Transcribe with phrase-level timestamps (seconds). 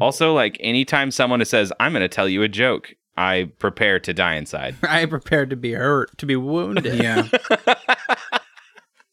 [0.00, 4.12] Also, like anytime someone says, "I'm going to tell you a joke," I prepare to
[4.12, 4.76] die inside.
[4.82, 6.94] I prepared to be hurt, to be wounded.
[7.02, 7.28] Yeah.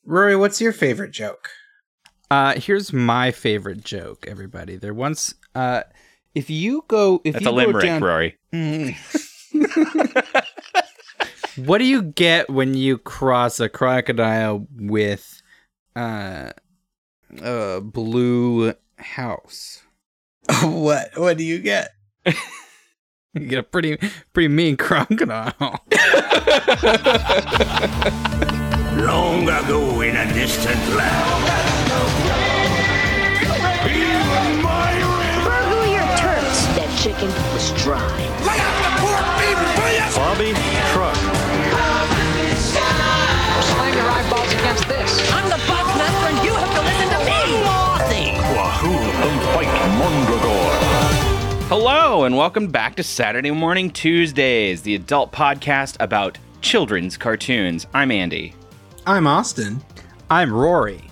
[0.06, 1.50] Rory, what's your favorite joke?
[2.32, 4.76] Uh, here's my favorite joke, everybody.
[4.76, 5.84] There once, uh,
[6.34, 8.38] if you go, if That's you a limerick, go down, Rory.
[11.58, 15.44] what do you get when you cross a crocodile with
[15.96, 16.52] uh,
[17.42, 19.82] a blue house?
[20.64, 21.12] what?
[21.16, 21.92] What do you get?
[23.34, 23.98] You get a pretty,
[24.34, 25.54] pretty mean crocodile.
[28.98, 31.90] Long ago in a distant land.
[33.86, 34.92] In my
[35.70, 36.68] Who your turds?
[36.76, 38.02] That chicken was dry.
[38.44, 39.60] Lay out the pork beef.
[40.16, 40.52] Bobby
[40.92, 41.19] Truck.
[51.70, 57.86] Hello, and welcome back to Saturday Morning Tuesdays, the adult podcast about children's cartoons.
[57.94, 58.56] I'm Andy.
[59.06, 59.84] I'm Austin.
[60.32, 61.04] I'm Rory.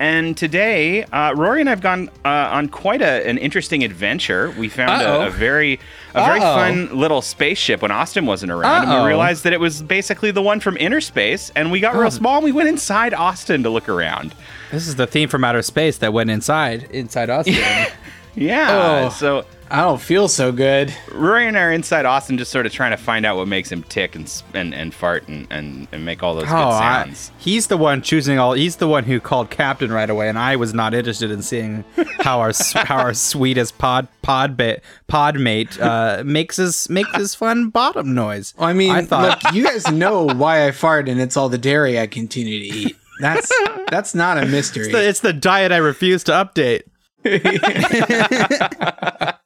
[0.00, 4.50] And today, uh, Rory and I've gone uh, on quite a, an interesting adventure.
[4.58, 5.78] We found a, a very,
[6.14, 9.02] a very fun little spaceship when Austin wasn't around, and Uh-oh.
[9.02, 11.52] we realized that it was basically the one from inner space.
[11.54, 12.36] And we got real small.
[12.38, 14.34] and We went inside Austin to look around.
[14.72, 17.54] This is the theme from outer space that went inside, inside Austin.
[18.40, 19.04] Yeah.
[19.06, 19.08] Oh.
[19.10, 20.92] So I don't feel so good.
[21.12, 23.70] Rory and I are inside Austin, just sort of trying to find out what makes
[23.70, 27.04] him tick and and, and fart and, and, and make all those good Oh, I-
[27.04, 27.30] sounds.
[27.38, 28.54] he's the one choosing all.
[28.54, 31.84] He's the one who called captain right away, and I was not interested in seeing
[32.20, 37.34] how our how our sweetest pod pod ba- pod mate uh, makes his makes his
[37.34, 38.54] fun bottom noise.
[38.58, 41.48] Well, I mean, I thought look, you guys know why I fart, and it's all
[41.48, 42.96] the dairy I continue to eat.
[43.20, 43.52] That's
[43.90, 44.84] that's not a mystery.
[44.86, 46.84] it's the, it's the diet I refuse to update.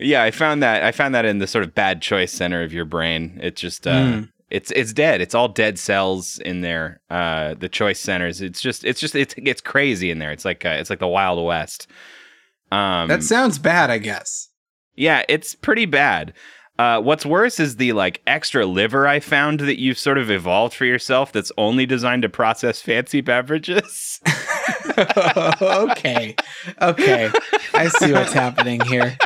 [0.00, 2.72] Yeah, I found that I found that in the sort of bad choice center of
[2.72, 3.36] your brain.
[3.42, 4.22] It's just uh, Hmm.
[4.48, 5.20] it's it's dead.
[5.20, 7.00] It's all dead cells in there.
[7.10, 8.40] Uh, the choice centers.
[8.40, 10.30] It's just it's just it's it's crazy in there.
[10.30, 11.88] It's like uh, it's like the Wild West.
[12.70, 14.50] Um, that sounds bad, I guess.
[14.94, 16.32] yeah, it's pretty bad.
[16.78, 20.74] Uh, what's worse is the like extra liver I found that you've sort of evolved
[20.74, 21.32] for yourself.
[21.32, 24.20] That's only designed to process fancy beverages.
[24.98, 26.36] okay,
[26.80, 27.30] okay,
[27.74, 29.18] I see what's happening here.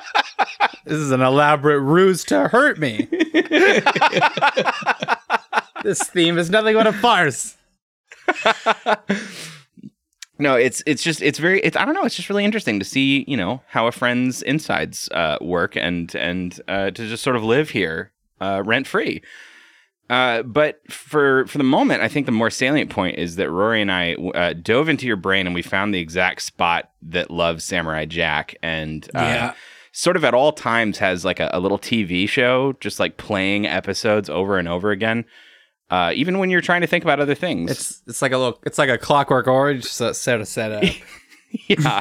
[0.87, 3.07] This is an elaborate ruse to hurt me.
[5.83, 7.57] this theme is nothing but a farce.
[10.43, 12.85] No, it's it's just it's very it's I don't know it's just really interesting to
[12.85, 17.37] see you know how a friend's insides uh, work and and uh, to just sort
[17.37, 19.23] of live here uh, rent free.
[20.11, 23.81] Uh, but for for the moment, I think the more salient point is that Rory
[23.81, 27.65] and I uh, dove into your brain and we found the exact spot that loves
[27.65, 29.55] Samurai Jack and uh, Yeah.
[29.93, 33.67] sort of at all times has like a, a little TV show just like playing
[33.67, 35.25] episodes over and over again.
[35.93, 37.71] Uh, even when you're trying to think about other things.
[37.71, 40.85] It's it's like a little it's like a clockwork orange set set of setup.
[41.69, 42.01] yeah.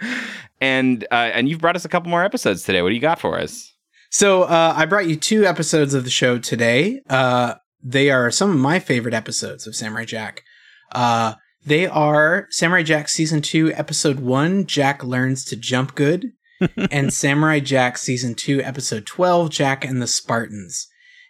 [0.60, 2.80] and uh, and you've brought us a couple more episodes today.
[2.80, 3.70] What do you got for us?
[4.08, 7.02] So uh, I brought you two episodes of the show today.
[7.10, 10.42] Uh, they are some of my favorite episodes of Samurai Jack.
[10.90, 11.34] Uh,
[11.66, 14.64] they are Samurai Jack season two, episode one.
[14.64, 16.32] Jack learns to jump good,
[16.90, 19.50] and Samurai Jack season two, episode twelve.
[19.50, 20.88] Jack and the Spartans.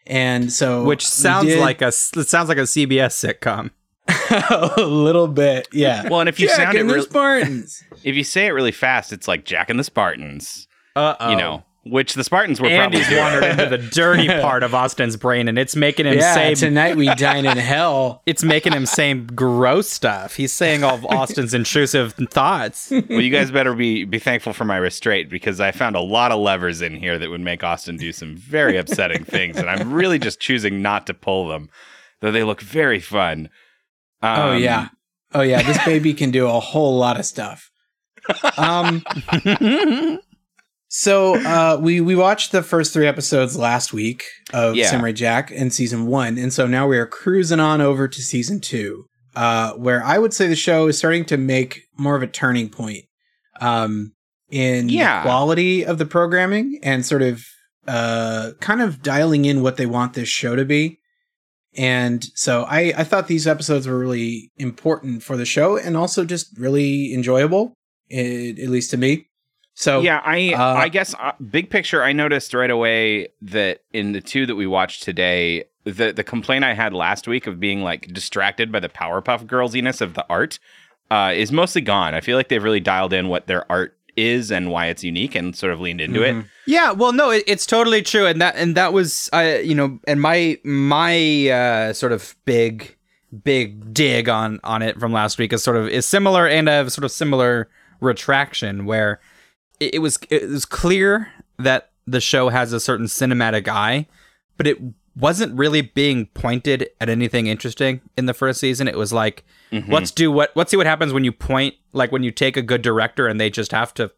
[0.08, 3.70] And so, Which sounds did- like a s- it sounds like a CBS sitcom.
[4.78, 6.08] a little bit, yeah.
[6.08, 7.84] Well, and if you Jack sound it and the real- Spartans.
[8.04, 10.66] if you say it really fast, it's like Jack and the Spartans.
[10.97, 11.30] Uh oh.
[11.30, 15.16] You know, which the Spartans were Andy's probably wandered into the dirty part of Austin's
[15.16, 18.22] brain, and it's making him yeah, say tonight we dine in hell.
[18.27, 20.34] it's making him say gross stuff.
[20.34, 22.91] He's saying all of Austin's intrusive thoughts.
[22.91, 26.31] well, you guys better be be thankful for my restraint because I found a lot
[26.33, 29.93] of levers in here that would make Austin do some very upsetting things, and I'm
[29.93, 31.71] really just choosing not to pull them,
[32.21, 33.49] though they look very fun.
[34.22, 34.89] Oh Um, yeah.
[35.33, 37.71] Oh yeah, this baby can do a whole lot of stuff.
[38.59, 39.03] Um
[40.88, 44.24] So uh we we watched the first 3 episodes last week
[44.54, 44.90] of Yeah.
[44.90, 48.60] Samurai Jack in season 1 and so now we are cruising on over to season
[48.60, 49.04] 2
[49.36, 52.70] uh where I would say the show is starting to make more of a turning
[52.70, 53.04] point
[53.60, 54.12] um
[54.50, 55.18] in Yeah.
[55.22, 57.44] the quality of the programming and sort of
[57.86, 60.98] uh kind of dialing in what they want this show to be.
[61.76, 66.24] And so I, I thought these episodes were really important for the show and also
[66.24, 67.74] just really enjoyable,
[68.10, 69.26] i- at least to me.
[69.78, 72.03] So yeah, I uh, I guess uh, big picture.
[72.03, 76.65] I noticed right away that in the two that we watched today, the the complaint
[76.65, 80.59] I had last week of being like distracted by the Powerpuff Girlsiness of the art
[81.13, 82.13] uh, is mostly gone.
[82.13, 85.36] I feel like they've really dialed in what their art is and why it's unique,
[85.36, 86.45] and sort of leaned into it.
[86.66, 90.01] Yeah, well, no, it, it's totally true, and that and that was, uh, you know,
[90.09, 92.97] and my my uh, sort of big
[93.45, 96.91] big dig on on it from last week is sort of is similar and a
[96.91, 97.69] sort of similar
[98.01, 99.21] retraction where
[99.80, 101.28] it, it was it was clear
[101.59, 104.07] that the show has a certain cinematic eye,
[104.57, 104.78] but it
[105.16, 108.86] wasn't really being pointed at anything interesting in the first season.
[108.89, 109.45] It was like,
[109.89, 112.63] let's do what let's see what happens when you point like when you take a
[112.63, 114.10] good director and they just have to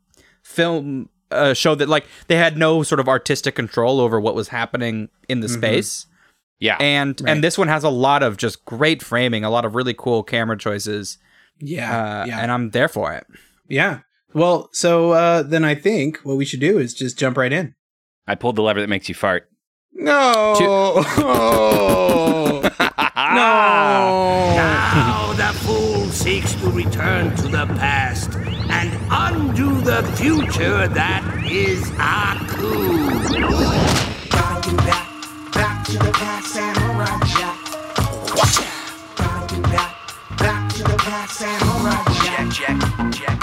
[0.42, 4.48] film a show that like they had no sort of artistic control over what was
[4.48, 6.06] happening in the space.
[6.58, 7.30] Yeah, And Right.
[7.32, 10.22] and this one has a lot of just great framing, a lot of really cool
[10.22, 11.16] camera choices.
[11.58, 11.90] Yeah,
[12.22, 13.26] Uh, yeah, and I'm there for it.
[13.68, 14.00] yeah.
[14.32, 17.74] Well, so uh, then I think what we should do is just jump right in.
[18.26, 19.48] I pulled the lever that makes you fart.
[19.92, 20.54] No,
[23.30, 24.54] No!
[24.56, 31.90] Now the fool seeks to return to the past and undo the future that is
[31.98, 32.98] Aku.
[34.30, 35.06] Gotta do that.
[35.52, 37.58] Back to the past, Samurai Jack.
[39.16, 39.94] Gotta do that.
[40.38, 42.09] Back to the past, Samurai Jack.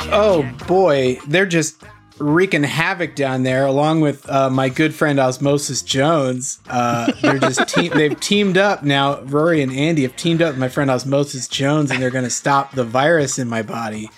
[0.10, 1.84] Oh boy, they're just
[2.18, 6.60] wreaking havoc down there, along with uh, my good friend Osmosis Jones.
[6.68, 7.92] Uh, they're just team.
[7.94, 9.22] They've teamed up now.
[9.22, 12.30] Rory and Andy have teamed up with my friend Osmosis Jones, and they're going to
[12.30, 14.10] stop the virus in my body.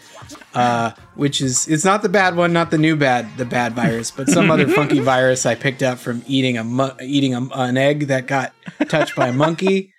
[0.54, 4.12] Uh, which is it's not the bad one, not the new bad, the bad virus,
[4.12, 8.08] but some other funky virus I picked up from eating a eating a, an egg
[8.08, 8.54] that got
[8.88, 9.94] touched by a monkey,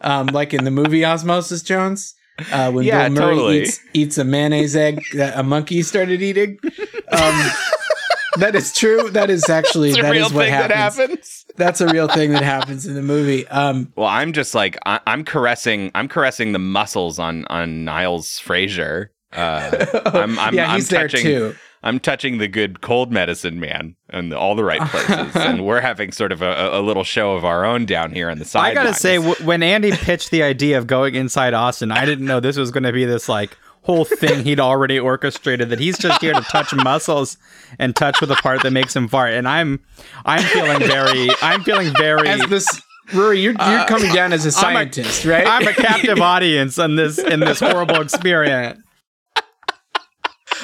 [0.00, 2.14] um, like in the movie Osmosis Jones.
[2.50, 3.62] Uh, when Yeah, Bill Murray totally.
[3.62, 6.58] eats eats a mayonnaise egg that a monkey started eating.
[7.12, 7.50] Um,
[8.38, 9.10] that is true.
[9.10, 10.96] That is actually that is a that real is what thing that happens.
[10.98, 11.46] happens.
[11.56, 13.46] That's a real thing that happens in the movie.
[13.48, 15.90] Um, Well, I'm just like I, I'm caressing.
[15.94, 19.08] I'm caressing the muscles on on Niles Frasier.
[19.32, 21.54] Uh, I'm, I'm, yeah, I'm he's there touching, too.
[21.84, 26.12] I'm touching the good cold medicine man in all the right places, and we're having
[26.12, 28.70] sort of a, a little show of our own down here on the side.
[28.70, 32.26] I gotta say, w- when Andy pitched the idea of going inside Austin, I didn't
[32.26, 35.70] know this was going to be this like whole thing he'd already orchestrated.
[35.70, 37.36] That he's just here to touch muscles
[37.80, 39.32] and touch with the part that makes him fart.
[39.34, 39.80] And I'm,
[40.24, 42.28] I'm feeling very, I'm feeling very.
[42.28, 42.80] As this,
[43.12, 45.44] Rory, you're you're uh, coming down as a I'm a- scientist, right?
[45.44, 48.78] I'm a captive audience in this in this horrible experience.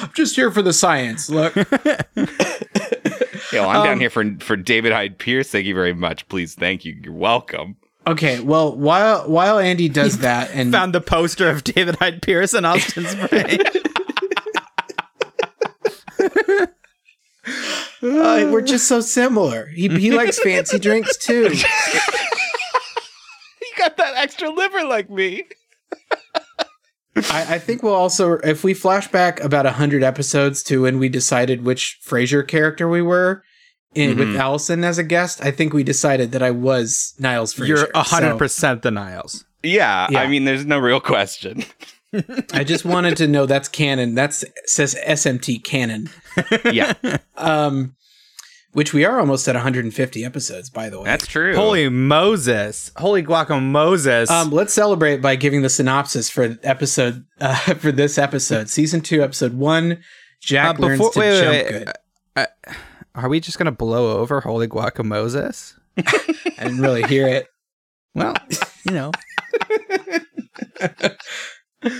[0.01, 1.29] I'm just here for the science.
[1.29, 1.63] Look, you
[3.53, 5.49] know, I'm Um, down here for for David Hyde Pierce.
[5.49, 6.27] Thank you very much.
[6.29, 6.97] Please, thank you.
[7.03, 7.75] You're welcome.
[8.07, 8.39] okay.
[8.39, 12.65] Well, while while Andy does that, and Found the poster of David Hyde Pierce in
[12.65, 13.59] Austin's brain.
[18.01, 19.67] uh, we're just so similar.
[19.67, 21.49] He he likes fancy drinks too.
[21.49, 21.63] he
[23.77, 25.43] got that extra liver like me.
[27.31, 31.09] I, I think we'll also, if we flash back about hundred episodes to when we
[31.09, 33.43] decided which Frasier character we were,
[33.95, 37.67] in, with Allison as a guest, I think we decided that I was Niles Frasier.
[37.67, 39.45] You're hundred So percent the Niles.
[39.63, 40.19] Yeah, Yeah.
[40.21, 41.65] I mean, there's no real question.
[42.53, 44.15] I just wanted to know that's canon.
[44.15, 46.09] That's says SMT canon.
[46.71, 46.93] yeah,
[47.37, 47.95] Um,
[48.73, 51.05] which we are almost at 150 episodes, by the way.
[51.05, 51.55] that's true.
[51.55, 52.91] Holy Moses!
[52.97, 54.29] Holy guacamoses!
[54.29, 59.23] Um, let's celebrate by giving the synopsis for episode uh, for this episode, season two,
[59.23, 60.01] episode one.
[60.41, 61.85] Jack Uh, learns before- to wait, wait, jump wait.
[62.35, 62.75] good.
[63.15, 65.73] Are we just gonna blow over Holy guacamoses?
[65.97, 67.47] I didn't really hear it.
[68.15, 68.35] Well,
[68.85, 69.11] you know.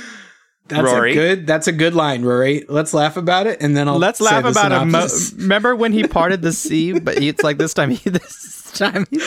[0.69, 1.11] That's Rory?
[1.11, 1.47] a good.
[1.47, 2.63] That's a good line, Rory.
[2.69, 4.85] Let's laugh about it, and then I'll Let's laugh the about a.
[4.85, 5.07] Mo-
[5.37, 6.97] remember when he parted the sea?
[6.99, 7.89] But it's like this time.
[7.91, 9.05] He, this time.
[9.09, 9.17] He,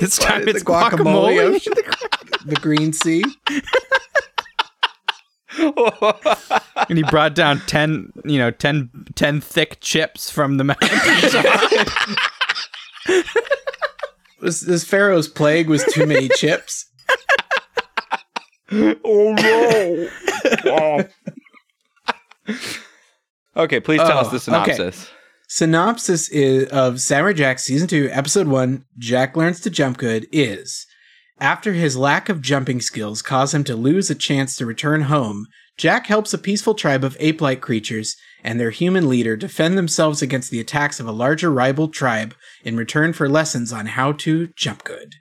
[0.00, 1.38] this time The it's guacamole.
[1.40, 1.72] ocean.
[2.46, 3.22] the Green Sea.
[6.88, 10.88] and he brought down ten, you know, 10, 10 thick chips from the mountain.
[14.40, 16.86] This, this Pharaoh's plague was too many chips.
[19.04, 20.08] Oh no!
[20.66, 22.54] Oh.
[23.56, 25.10] okay, please tell us Oh, the synopsis.
[25.48, 28.84] Synopsis is, of Samurai Jack season two, episode one.
[28.98, 30.26] Jack learns to jump good.
[30.32, 30.86] Is
[31.40, 35.46] after his lack of jumping skills cause him to lose a chance to return home.
[35.76, 40.50] Jack helps a peaceful tribe of ape-like creatures and their human leader defend themselves against
[40.50, 44.84] the attacks of a larger rival tribe in return for lessons on how to jump
[44.84, 45.14] good.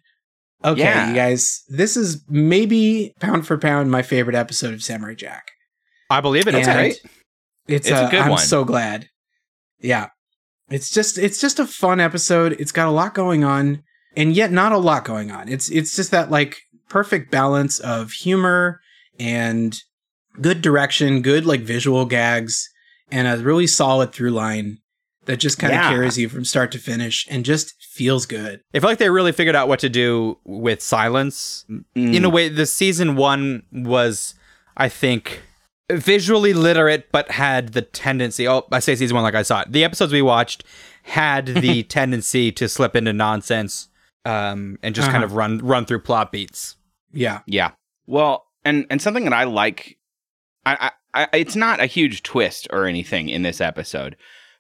[0.66, 1.10] Okay, Yeah.
[1.10, 5.52] you guys, this is maybe pound for pound my favorite episode of Samurai Jack.
[6.10, 6.56] I believe it.
[6.56, 7.00] It's great.
[7.68, 8.40] It's, It's a uh, good I'm one.
[8.40, 9.08] so glad.
[9.80, 10.08] Yeah.
[10.70, 12.54] It's just it's just a fun episode.
[12.60, 13.84] It's got a lot going on
[14.16, 15.50] and yet not a lot going on.
[15.50, 18.80] It's it's just that like perfect balance of humor
[19.20, 19.78] and
[20.42, 22.70] good direction, good like visual gags,
[23.12, 24.78] and a really solid through line
[25.26, 25.90] that just kind of Yeah.
[25.90, 28.62] carries you from start to finish and just feels good.
[28.74, 31.66] I feel like they really figured out what to do with silence.
[31.96, 34.34] In a way, the season one was,
[34.76, 35.42] I think,
[35.92, 38.48] visually literate, but had the tendency.
[38.48, 39.72] Oh, I say season one like I saw it.
[39.72, 40.64] The episodes we watched
[41.04, 43.90] had the tendency to slip into nonsense,
[44.26, 45.32] um, and just kind Uh-huh.
[45.32, 46.76] of run run through plot beats.
[47.12, 47.40] Yeah.
[47.46, 47.72] Yeah.
[48.08, 49.98] Well, and and something that I like,
[50.66, 54.16] I, I, I it's not a huge twist or anything in this episode,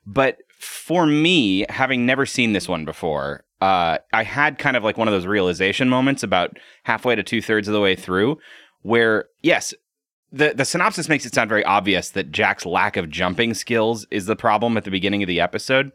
[0.05, 4.97] but for me, having never seen this one before, uh, I had kind of like
[4.97, 8.39] one of those realization moments about halfway to two thirds of the way through,
[8.81, 9.73] where yes.
[10.35, 14.25] The, the synopsis makes it sound very obvious that Jack's lack of jumping skills is
[14.25, 15.91] the problem at the beginning of the episode.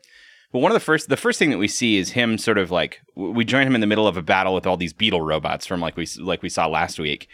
[0.53, 2.71] But one of the first, the first thing that we see is him sort of
[2.71, 5.67] like we join him in the middle of a battle with all these beetle robots
[5.67, 7.29] from like we like we saw last week,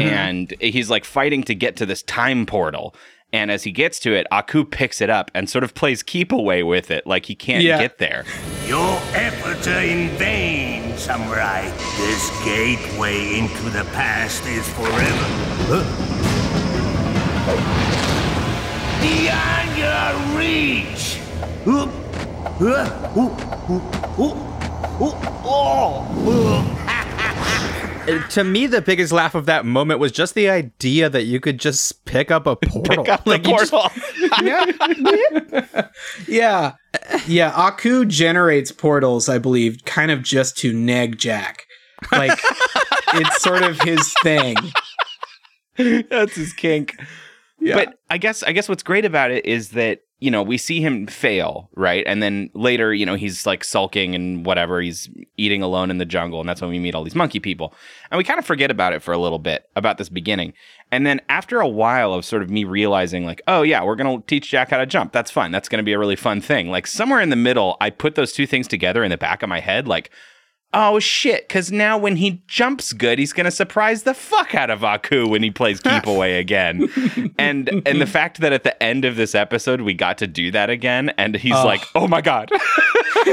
[0.00, 2.94] and he's like fighting to get to this time portal.
[3.32, 6.32] And as he gets to it, Aku picks it up and sort of plays keep
[6.32, 7.80] away with it, like he can't Yeah.
[7.80, 8.24] get there.
[8.66, 11.62] Your efforts are in vain, Samurai.
[11.96, 15.28] This gateway into the past is forever.
[19.00, 21.18] Beyond your reach!
[21.66, 21.88] Uh,
[22.60, 22.76] uh,
[23.16, 23.30] uh,
[23.68, 23.82] uh,
[24.18, 24.32] uh,
[25.00, 25.12] uh,
[25.44, 26.02] uh.
[26.24, 27.68] Uh,
[28.08, 31.38] Uh, to me, the biggest laugh of that moment was just the idea that you
[31.40, 32.82] could just pick up a portal.
[33.04, 33.90] Pick up the Like, you just- portal.
[36.28, 36.72] Yeah.
[37.26, 37.52] Yeah.
[37.54, 41.66] Aku generates portals, I believe, kind of just to neg Jack.
[42.10, 42.38] Like,
[43.14, 44.56] it's sort of his thing.
[45.76, 46.96] That's his kink.
[47.60, 50.80] But I guess I guess what's great about it is that you know we see
[50.80, 52.04] him fail, right?
[52.06, 54.80] And then later, you know, he's like sulking and whatever.
[54.80, 57.74] He's eating alone in the jungle, and that's when we meet all these monkey people.
[58.10, 60.52] And we kind of forget about it for a little bit about this beginning.
[60.92, 64.22] And then after a while of sort of me realizing, like, oh yeah, we're gonna
[64.28, 65.12] teach Jack how to jump.
[65.12, 65.50] That's fun.
[65.50, 66.70] That's gonna be a really fun thing.
[66.70, 69.48] Like somewhere in the middle, I put those two things together in the back of
[69.48, 70.10] my head, like.
[70.74, 71.46] Oh shit!
[71.48, 75.42] Because now when he jumps good, he's gonna surprise the fuck out of Aku when
[75.42, 76.88] he plays keep away again.
[77.38, 80.50] and and the fact that at the end of this episode we got to do
[80.52, 81.64] that again, and he's Oh.
[81.66, 82.50] like, "Oh my god!"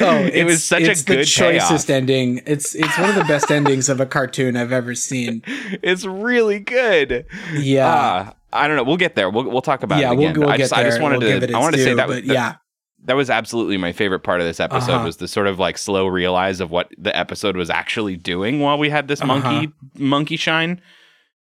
[0.00, 1.90] Oh, It was it's- such a good choicest payoff.
[1.90, 2.40] ending.
[2.46, 5.42] It's it's one of the best endings of a cartoon I've ever seen.
[5.82, 7.26] it's really good.
[7.52, 7.86] Yeah.
[7.86, 8.84] Ah, I don't know.
[8.84, 9.28] We'll get there.
[9.28, 10.84] We'll we'll talk about yeah, it we'll, we'll I get just there.
[10.86, 12.54] I just wanted We'll to it I wanted to say that, but that yeah.
[13.04, 15.04] That was absolutely my favorite part of this episode Uh-huh.
[15.06, 18.78] was the sort of like slow realize of what the episode was actually doing while
[18.78, 19.38] we had this Uh-huh.
[19.38, 20.80] monkey monkey shine.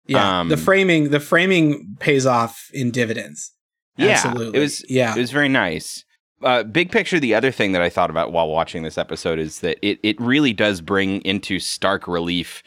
[0.07, 3.51] Yeah, Um, the framing the framing pays off in dividends.
[3.97, 4.57] Yeah, Absolutely.
[4.59, 5.15] it was yeah.
[5.15, 6.03] it was very nice.
[6.43, 9.61] Uh, big picture, the other thing that I thought about while watching this episode is
[9.61, 12.61] that it it really does bring into stark relief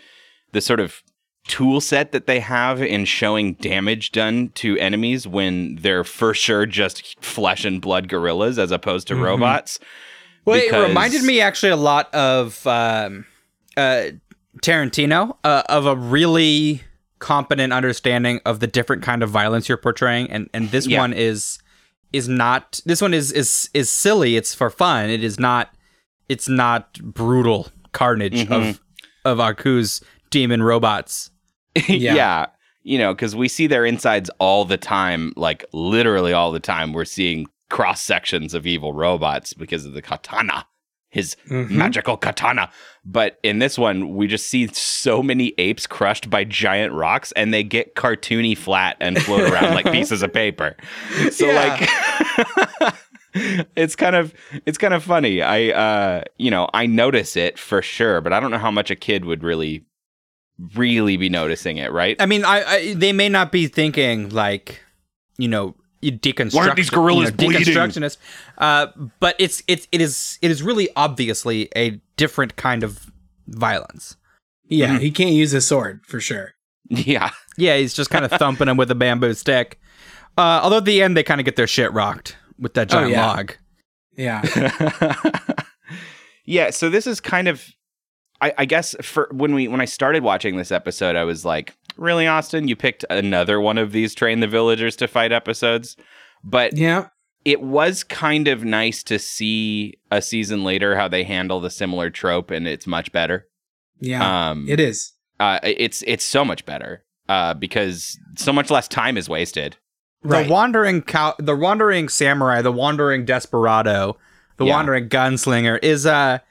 [0.53, 1.03] the sort of
[1.49, 6.67] tool set that they have in showing damage done to enemies when they're for sure
[6.67, 9.23] just flesh and blood gorillas as opposed to Mhm.
[9.25, 9.81] robots.
[10.45, 13.27] Well, it reminded me actually a lot of um,
[13.77, 14.05] uh,
[14.63, 16.83] Tarantino, uh, of a really
[17.19, 20.99] competent understanding of the different kind of violence you're portraying, and and this Yeah.
[21.01, 21.59] one is
[22.13, 22.81] is not.
[22.87, 24.37] This one is is is silly.
[24.37, 25.11] It's for fun.
[25.11, 25.75] It is not.
[26.29, 28.53] It's not brutal carnage Mm-hmm.
[28.53, 28.81] of
[29.25, 30.01] of Aku's
[30.31, 31.31] demon robots.
[31.89, 32.15] yeah.
[32.15, 32.47] Yeah.
[32.83, 36.93] You know, because we see their insides all the time, like literally all the time.
[36.93, 40.65] We're seeing cross sections of evil robots because of the katana,
[41.11, 41.71] his Mhm.
[41.71, 42.71] magical katana.
[43.05, 47.53] But in this one, we just see so many apes crushed by giant rocks and
[47.53, 50.75] they get cartoony flat and float around like pieces of paper.
[51.31, 51.89] So, like.
[53.77, 54.33] it's kind of
[54.65, 58.41] it's kind of funny i uh you know i notice it for sure but i
[58.41, 59.85] don't know how much a kid would really
[60.75, 64.81] really be noticing it right I mean, I, I they may not be thinking like,
[65.37, 66.55] you know, you deconstruct.
[66.55, 67.75] Why aren't these gorillas you know, bleeding?
[67.75, 68.17] Deconstructionist.
[68.57, 68.87] Uh,
[69.21, 73.11] but it's it's it is it is really obviously a different kind of
[73.47, 74.17] violence.
[74.69, 74.99] yeah, Mm-hmm.
[74.99, 76.55] he can't use a sword for sure.
[76.89, 79.81] yeah Yeah, he's just kind of thumping him with a bamboo stick.
[80.37, 83.11] Uh, although at the end they kind of get their shit rocked with that giant
[83.13, 83.27] yeah.
[83.27, 83.53] log.
[84.17, 84.43] Yeah.
[86.45, 87.65] yeah so this is kind of
[88.41, 91.75] I, I guess for when we when i started watching this episode i was like
[91.97, 95.97] really austin you picked another one of these train the villagers to fight episodes
[96.45, 97.09] but yeah.
[97.45, 102.11] it was kind of nice to see a season later how they handle the similar
[102.11, 103.47] trope and it's much better
[104.01, 104.51] Yeah.
[104.51, 105.13] um it is.
[105.41, 109.77] uh, it's it's so much better uh, because so much less time is wasted.
[110.23, 110.47] Right.
[110.47, 114.17] The wandering cow, the wandering samurai, the wandering desperado,
[114.57, 114.73] the Yeah.
[114.77, 116.43] wandering gunslinger is a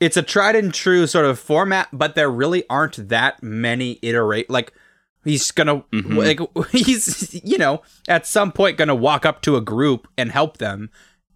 [0.00, 4.50] it's a tried and true sort of format, but there really aren't that many iterate
[4.50, 4.72] like
[5.24, 6.16] He's gonna Mhm.
[6.16, 10.58] like he's you know at some point gonna walk up to a group and help
[10.58, 10.88] them.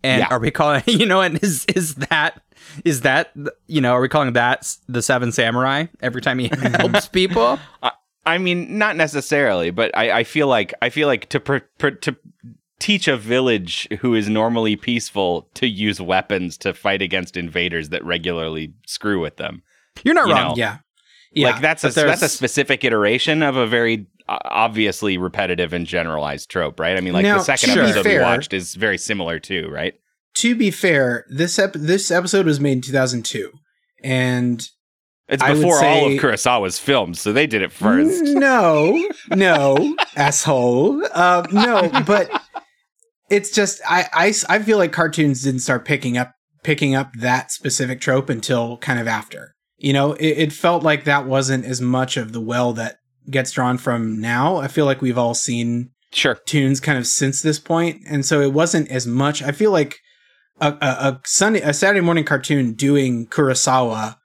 [0.05, 0.29] And Yeah.
[0.31, 2.40] are we calling you know and is is that
[2.85, 3.33] is that
[3.67, 6.49] you know are we calling that the Seven Samurai every time he
[6.79, 7.59] helps people?
[8.26, 11.88] I mean, not necessarily, but I, I feel like I feel like to pr- pr-
[11.90, 12.14] to
[12.81, 18.05] teach a village who is normally peaceful to use weapons to fight against invaders that
[18.05, 19.63] regularly screw with them.
[20.03, 20.49] You're not You wrong.
[20.49, 20.55] know.
[20.57, 20.79] Yeah.
[21.33, 21.51] Yeah.
[21.53, 26.51] like that's a that's a specific iteration of a very uh, obviously repetitive and generalized
[26.51, 26.97] trope, right?
[26.97, 29.95] I mean, like Now, the second episode we watched is very similar too, right?
[30.35, 33.51] to be fair, this ep- this episode was made in 2002,
[34.03, 34.69] and
[35.29, 38.23] It's before all of Kurosawa's films, so they did it first.
[38.35, 41.05] No, no, asshole.
[41.13, 42.31] Uh, no, but
[43.31, 46.33] it's just I, I I feel like cartoons didn't start picking up
[46.63, 49.55] picking up that specific trope until kind of after.
[49.79, 52.97] You know, it, it felt like that wasn't as much of the well that
[53.31, 54.57] gets drawn from now.
[54.57, 56.35] I feel like we've all seen Sure.
[56.45, 59.43] tunes kind of since this point, and so it wasn't as much.
[59.43, 59.97] I feel like
[60.61, 64.17] a, a, a Sunday a Saturday morning cartoon doing Kurosawa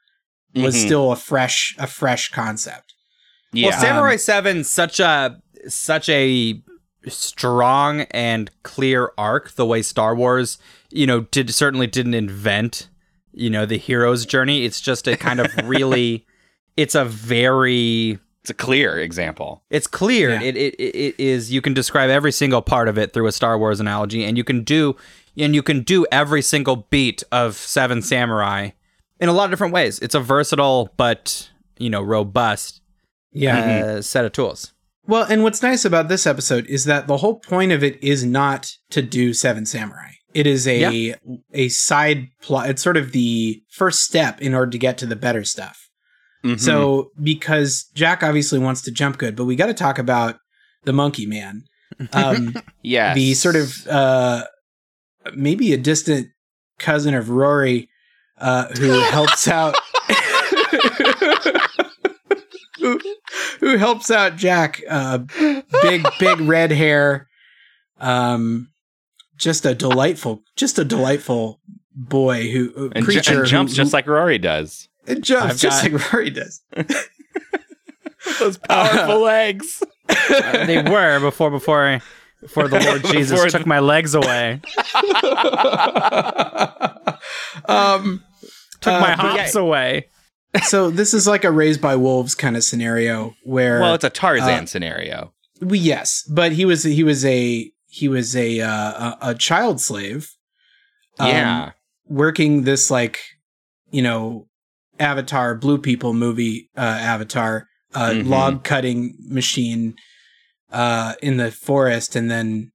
[0.56, 0.86] was Mhm.
[0.86, 2.94] still a fresh a fresh concept.
[3.54, 3.70] Yeah.
[3.70, 6.62] Well, Samurai Seven such a such a
[7.08, 9.52] strong and clear arc.
[9.52, 10.58] The way Star Wars,
[10.90, 12.90] you know, did certainly didn't invent,
[13.34, 14.66] you know, the hero's journey.
[14.66, 16.26] It's just a kind of really,
[16.78, 19.64] it's a very, it's a clear example.
[19.70, 20.32] it's clear.
[20.32, 20.42] Yeah.
[20.42, 21.52] It, it it it is.
[21.52, 24.44] You can describe every single part of it through a Star Wars analogy, and you
[24.44, 24.96] can do,
[25.36, 28.70] and you can do every single beat of Seven Samurai
[29.20, 29.98] in a lot of different ways.
[30.00, 32.82] It's a versatile but you know robust
[33.98, 34.74] uh, set of tools.
[35.08, 38.24] Well, and what's nice about this episode is that the whole point of it is
[38.26, 40.12] not to do Seven Samurai.
[40.34, 41.16] It is a
[41.54, 42.70] a side plot.
[42.70, 45.80] It's sort of the first step in order to get to the better stuff.
[46.44, 46.60] Mhm.
[46.60, 50.38] So, because Jack obviously wants to jump good, but we got to talk about
[50.84, 51.64] the Monkey Man,
[52.14, 53.16] um, yes.
[53.16, 54.44] the sort of uh,
[55.34, 56.28] maybe a distant
[56.78, 57.90] cousin of Rory,
[58.38, 59.76] uh, who helps out.
[62.94, 63.02] who,
[63.60, 64.82] who helps out Jack?
[64.90, 65.20] Uh,
[65.82, 67.28] big, big red hair.
[68.00, 68.70] Um,
[69.38, 71.60] just a delightful, just a delightful
[71.94, 74.88] boy who uh, and, ju- creature and jumps who, just like Rory does.
[75.08, 76.62] it jumps I've just got- like Rory does.
[78.40, 79.84] Those powerful legs.
[80.40, 82.00] they were before before
[82.42, 84.62] before the Lord Jesus Before took my legs away,
[87.66, 88.24] um,
[88.82, 90.10] took Uh, my but hops away.
[90.64, 94.10] So this is like a raised by wolves kind of scenario where Well, it's a
[94.10, 95.34] Tarzan uh, scenario.
[95.62, 99.80] we, yes, but he was he was a he was a uh, a, a child
[99.82, 100.30] slave.
[101.20, 101.72] um, yeah.
[102.08, 103.20] working this like
[103.92, 104.48] you know
[105.00, 108.28] Avatar Blue People movie uh, Avatar uh, Mhm.
[108.28, 109.96] log cutting machine
[110.72, 112.72] uh, in the forest, and then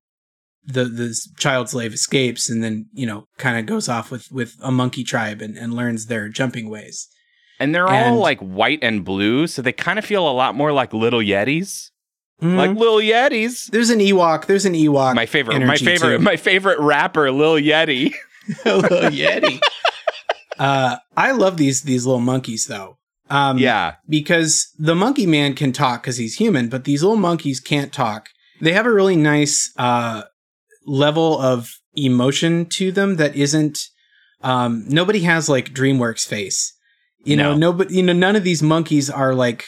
[0.65, 4.57] the the child slave escapes, and then you know kind of goes off with with
[4.63, 7.09] a monkey tribe and, and learns their jumping ways.
[7.61, 10.73] And they're all like white and blue, so they kind of feel a lot more
[10.73, 11.91] like little Yetis.
[12.43, 12.57] Mhm.
[12.57, 13.67] Like little Yetis.
[13.71, 14.47] there's an Ewok.
[14.47, 15.15] There's an Ewok.
[15.15, 16.25] My favorite, my favorite, too.
[16.25, 18.15] my favorite rapper, Lil Yeti.
[18.65, 19.61] little Yeti.
[20.59, 22.97] uh, I love these these little monkeys though.
[23.29, 27.61] Um, yeah, because the monkey man can talk because he's human, but these little monkeys
[27.61, 28.29] can't talk.
[28.61, 30.23] They have a really nice uh,
[30.87, 33.79] level of emotion to them that isn't.
[34.43, 36.75] Um, nobody has like DreamWorks face.
[37.25, 37.59] You know, No.
[37.73, 37.97] nobody.
[37.97, 39.65] You know, none of these monkeys are like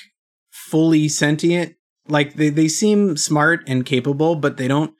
[0.51, 1.75] fully sentient.
[2.09, 4.93] Like they they seem smart and capable, but they don't.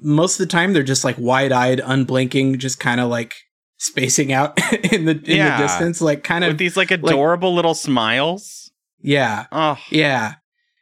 [0.00, 3.34] Most of the time, they're just like wide eyed, unblinking, just kind of like
[3.78, 4.58] spacing out
[4.92, 5.56] in the in Yeah.
[5.56, 8.70] the distance, like kind with of these like adorable little smiles.
[9.00, 9.46] yeah.
[9.52, 10.34] Oh, Yeah.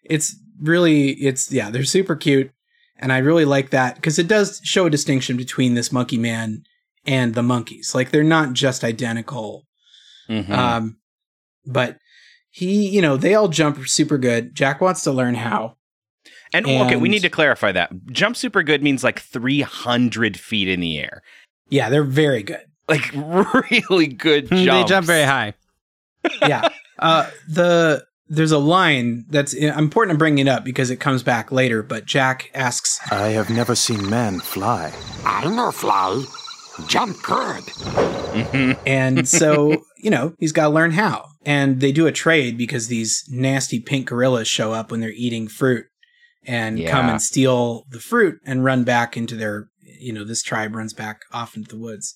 [0.05, 2.51] It's really it's yeah, they're super cute
[2.99, 6.63] and I really like that because it does show a distinction between this monkey man
[7.07, 7.95] and the monkeys.
[7.95, 9.67] Like they're not just identical.
[10.29, 10.51] mhm.
[10.51, 10.97] Um
[11.73, 11.99] but
[12.51, 14.55] he, you know, they all jump super good.
[14.55, 15.77] Jack wants to learn how.
[16.53, 20.69] and, okay, we need to clarify that jump super good means like three hundred feet
[20.69, 21.23] in the air,
[21.69, 22.65] Yeah, they're very good.
[22.89, 24.65] like really good jumps.
[24.67, 25.55] They jump very high.
[26.43, 26.69] Yeah.
[26.99, 31.51] uh the there's a line that's important to bring it up because it comes back
[31.51, 34.93] later, but Jack asks I have never seen man fly.
[35.25, 36.25] I know fly.
[36.89, 37.65] Jump good.
[38.87, 41.30] And so, you know, he's got to learn how.
[41.45, 45.49] And they do a trade because these nasty pink gorillas show up when they're eating
[45.49, 45.87] fruit
[46.45, 50.75] and come and steal the fruit and run back into their, you know, this tribe
[50.75, 52.15] runs back off into the woods.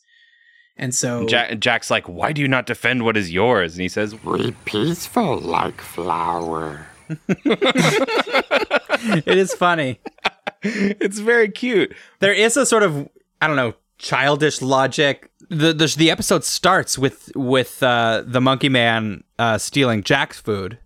[0.76, 3.88] And so, Jack, Jack's like, "Why do you not defend what is yours?" And he
[3.88, 6.86] says, We peaceful like flower.
[7.44, 10.00] it is funny.
[10.62, 11.94] it's very cute.
[12.18, 13.08] There is a sort of
[13.40, 15.30] I don't know childish logic.
[15.54, 20.78] The the, the episode starts with with uh, the monkey man uh, stealing Jack's food.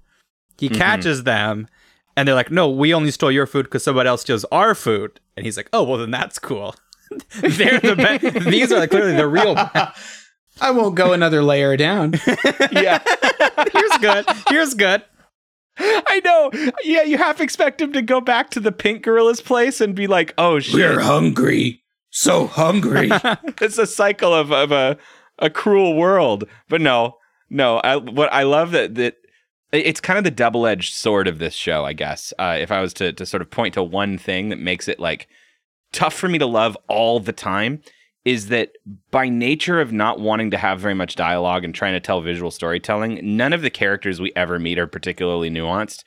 [0.59, 1.69] He catches them,
[2.17, 5.21] and they're like, "No, we only stole your food because somebody else steals our food."
[5.37, 6.75] And he's like, "Oh, well, then that's cool."
[7.41, 8.45] they're the best.
[8.51, 9.55] These are like clearly the real.
[10.61, 12.15] I won't go another layer down.
[12.73, 13.01] Yeah.
[13.73, 14.27] Here's good.
[14.49, 15.05] Here's good.
[15.79, 16.51] I know.
[16.83, 20.09] Yeah, you half expect him to go back to the pink gorilla's place and be
[20.09, 21.85] like, "Oh shit, we're hungry.
[22.11, 23.11] So hungry.
[23.61, 24.97] it's a cycle of, of a
[25.39, 27.19] a cruel world." But no,
[27.51, 27.79] no.
[27.79, 29.17] I what I love that that
[29.73, 32.33] it's kind of the double edged sword of this show, I guess.
[32.39, 34.99] Uh, if I was to to sort of point to one thing that makes it
[34.99, 35.29] like
[35.93, 37.83] tough for me to love all the time
[38.25, 38.73] is that
[39.11, 42.51] by nature of not wanting to have very much dialogue and trying to tell visual
[42.51, 46.05] storytelling, none of the characters we ever meet are particularly nuanced.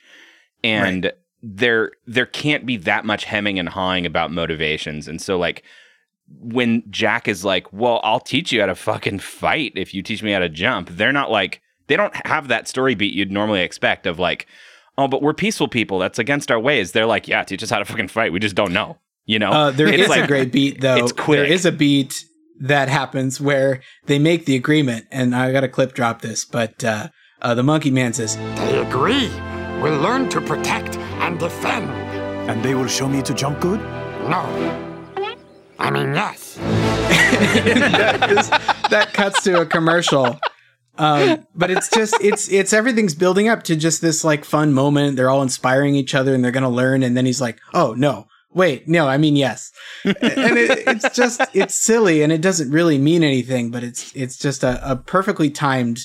[0.62, 1.12] And
[1.42, 5.08] there there can't be that much hemming and hawing about motivations.
[5.08, 5.64] And so like
[6.28, 10.22] when Jack is like, "Well, I'll teach you how to fucking fight if you teach
[10.22, 13.60] me how to jump." They're not like they don't have that story beat you'd normally
[13.62, 14.46] expect of like,
[14.96, 15.98] "Oh, but we're peaceful people.
[15.98, 18.32] That's against our ways." They're like, "Yeah, teach us how to fucking fight.
[18.32, 19.50] We just don't know." You know?
[19.52, 20.96] Uh, there It's is like- a great beat though.
[20.96, 21.38] it's quick.
[21.38, 22.24] There is a beat
[22.60, 26.82] that happens where they make the agreement, and I got to clip drop this, but
[26.84, 27.08] uh,
[27.40, 29.28] uh, the monkey man says, They agree.
[29.80, 31.90] We'll learn to protect and defend.
[32.48, 33.80] And they will show me to jump good?
[34.28, 34.91] No.
[35.82, 36.54] I mean, yes.
[38.90, 40.38] that cuts to a commercial.
[40.98, 45.16] Um, but it's just it's it's everything's building up to just this like fun moment.
[45.16, 47.02] They're all inspiring each other, and they're gonna learn.
[47.02, 49.72] And then he's like, "Oh no, wait, no, I mean yes."
[50.04, 53.70] and it, it's just it's silly, and it doesn't really mean anything.
[53.70, 56.00] But it's it's just a, a perfectly timed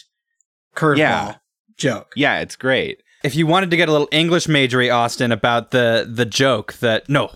[0.75, 1.35] curveball Yeah.
[1.77, 2.13] joke.
[2.15, 3.03] Yeah, it's great.
[3.23, 7.09] If you wanted to get a little English majory, Austin, about the the joke that
[7.09, 7.29] no,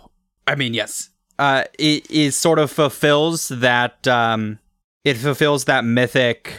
[0.47, 4.60] I mean yes, uh, it is sort of fulfills that um,
[5.04, 6.54] it fulfills that mythic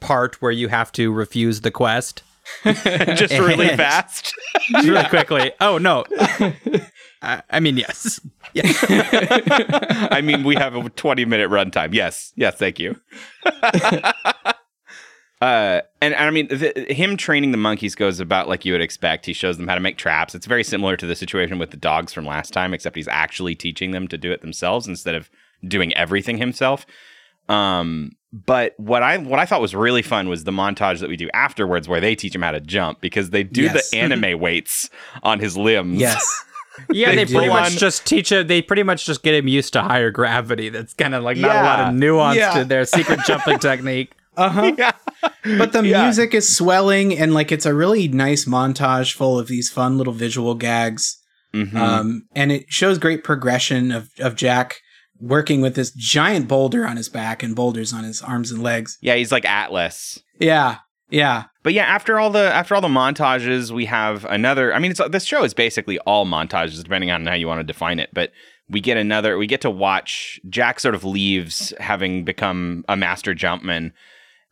[0.00, 2.22] part where you have to refuse the quest
[2.64, 4.34] Just really fast.
[4.82, 5.52] really quickly.
[5.60, 6.04] Oh no,
[7.22, 8.20] I, I mean yes,
[8.52, 8.64] yeah.
[10.10, 11.94] I mean, we have a 20 minute runtime.
[11.94, 12.32] Yes.
[12.36, 12.56] Yes.
[12.56, 12.96] Thank you.
[15.42, 18.80] Uh, and, and I mean, the, him training the monkeys goes about like you would
[18.80, 19.26] expect.
[19.26, 20.34] He shows them how to make traps.
[20.34, 23.54] It's very similar to the situation with the dogs from last time, except he's actually
[23.56, 25.28] teaching them to do it themselves instead of
[25.66, 26.86] doing everything himself.
[27.48, 31.16] Um, but what I what I thought was really fun was the montage that we
[31.16, 33.90] do afterwards, where they teach him how to jump because they do Yes.
[33.90, 34.88] the anime weights
[35.24, 35.98] on his limbs.
[36.00, 36.24] Yes.
[36.90, 38.48] Yeah, They they, pretty much one- just teach it.
[38.48, 40.70] They pretty much just get him used to higher gravity.
[40.70, 42.54] That's kind of like not a lot of nuance Yeah.
[42.54, 44.14] to their secret jumping technique.
[44.36, 44.72] Uh huh.
[44.78, 44.92] Yeah.
[45.44, 46.04] But the Yeah.
[46.04, 50.12] music is swelling, and like it's a really nice montage full of these fun little
[50.12, 51.18] visual gags.
[51.54, 51.74] Mhm.
[51.76, 54.80] Um, and it shows great progression of, of Jack
[55.20, 58.98] working with this giant boulder on his back and boulders on his arms and legs.
[59.00, 60.18] yeah, he's like Atlas.
[60.40, 60.78] Yeah.
[61.10, 61.44] Yeah.
[61.62, 64.74] But yeah, after all the after all the montages, we have another.
[64.74, 67.64] I mean, it's, this show is basically all montages, depending on how you want to
[67.64, 68.08] define it.
[68.14, 68.32] But
[68.68, 69.36] we get another.
[69.36, 73.92] We get to watch Jack sort of leaves, having become a master jumpman,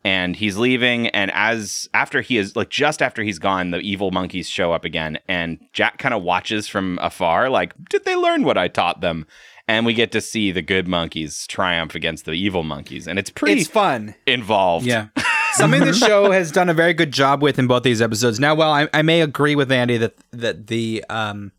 [0.03, 1.07] and he's leaving.
[1.09, 4.83] And as after he is like just after he's gone, the evil monkeys show up
[4.85, 9.01] again, and Jack kind of watches from afar, like, did they learn what I taught
[9.01, 9.25] them?
[9.67, 13.29] And we get to see the good monkeys triumph against the evil monkeys, and it's
[13.29, 14.15] pretty It's fun.
[14.27, 14.85] involved.
[14.85, 15.07] Yeah.
[15.53, 18.39] Something the show has done a very good job with in both these episodes.
[18.39, 21.51] Now, while I, I may agree with Andy that that the um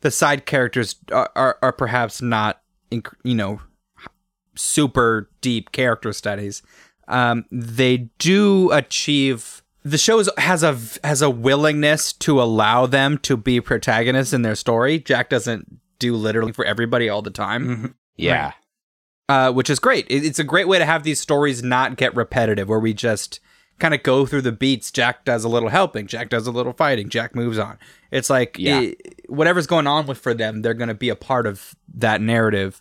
[0.00, 3.60] the side characters are are, are perhaps not inc- you know
[4.56, 6.62] super deep character studies,
[7.08, 9.62] um, they do achieve.
[9.84, 14.54] The show has a has a willingness to allow them to be protagonists in their
[14.54, 14.98] story.
[14.98, 18.52] Jack doesn't do literally for everybody all the time yeah.
[19.28, 20.06] uh, which is great.
[20.08, 23.40] It, it's a great way to have these stories not get repetitive, where we just
[23.78, 24.90] kind of go through the beats.
[24.90, 27.78] Jack does a little helping, Jack does a little fighting, Jack moves on.
[28.10, 28.80] It's like Yeah.
[28.80, 32.20] it- whatever's going on with for them, they're going to be a part of that
[32.20, 32.80] narrative,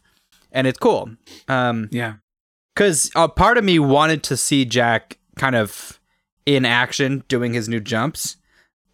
[0.51, 1.09] and it's cool.
[1.47, 2.15] Um, Yeah.
[2.73, 5.99] Because a part of me wanted to see Jack kind of
[6.45, 8.38] in action doing his new jumps.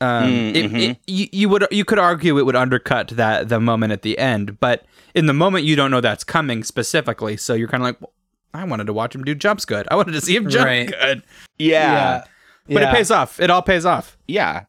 [0.02, 0.76] Um, mm-hmm.
[0.76, 4.18] it, you, you would you could argue it would undercut that the moment at the
[4.18, 7.88] end, but in the moment you don't know that's coming specifically, so you're kind of
[7.88, 8.14] like, well,
[8.54, 9.88] I wanted to watch him do jumps good.
[9.92, 10.88] I wanted to see him jump Right.
[10.88, 11.24] good,
[11.58, 12.24] Yeah.
[12.68, 13.40] but it pays off.
[13.42, 14.18] It all pays off.
[14.28, 14.66] Yeah.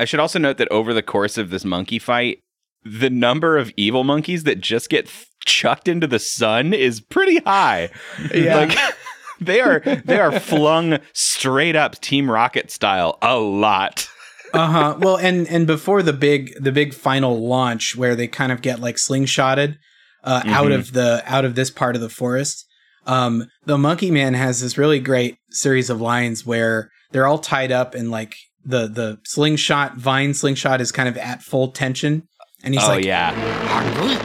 [0.00, 2.40] I should also note that over the course of this monkey fight,
[2.86, 5.10] the number of evil monkeys that just get
[5.44, 7.90] chucked into the sun is pretty high.
[8.34, 8.56] Yeah.
[8.56, 8.78] Like
[9.40, 14.08] they are they are flung straight up Team Rocket style a lot.
[14.52, 14.96] Uh huh.
[14.98, 18.80] Well, and and before the big the big final launch where they kind of get
[18.80, 19.76] like slingshotted
[20.24, 22.66] uh, out of the out of this part of the forest,
[23.06, 27.72] um, the Monkey Man has this really great series of lines where they're all tied
[27.72, 32.26] up and like the the slingshot vine slingshot is kind of at full tension,
[32.62, 33.32] and he's oh like, yeah.
[33.68, 34.16] Hungry?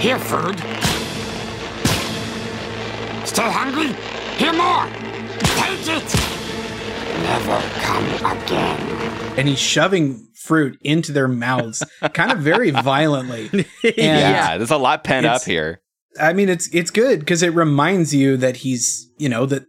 [0.00, 0.58] Here, food.
[3.26, 3.88] Still hungry?
[4.36, 4.86] Here more.
[5.40, 6.14] Take it.
[7.22, 9.38] Never come again.
[9.38, 11.82] and he's shoving fruit into their mouths,
[12.12, 13.48] kind of very violently.
[13.82, 15.80] And yeah, there's a lot pent up here.
[16.20, 19.64] I mean, it's it's good because it reminds you that he's, you know, that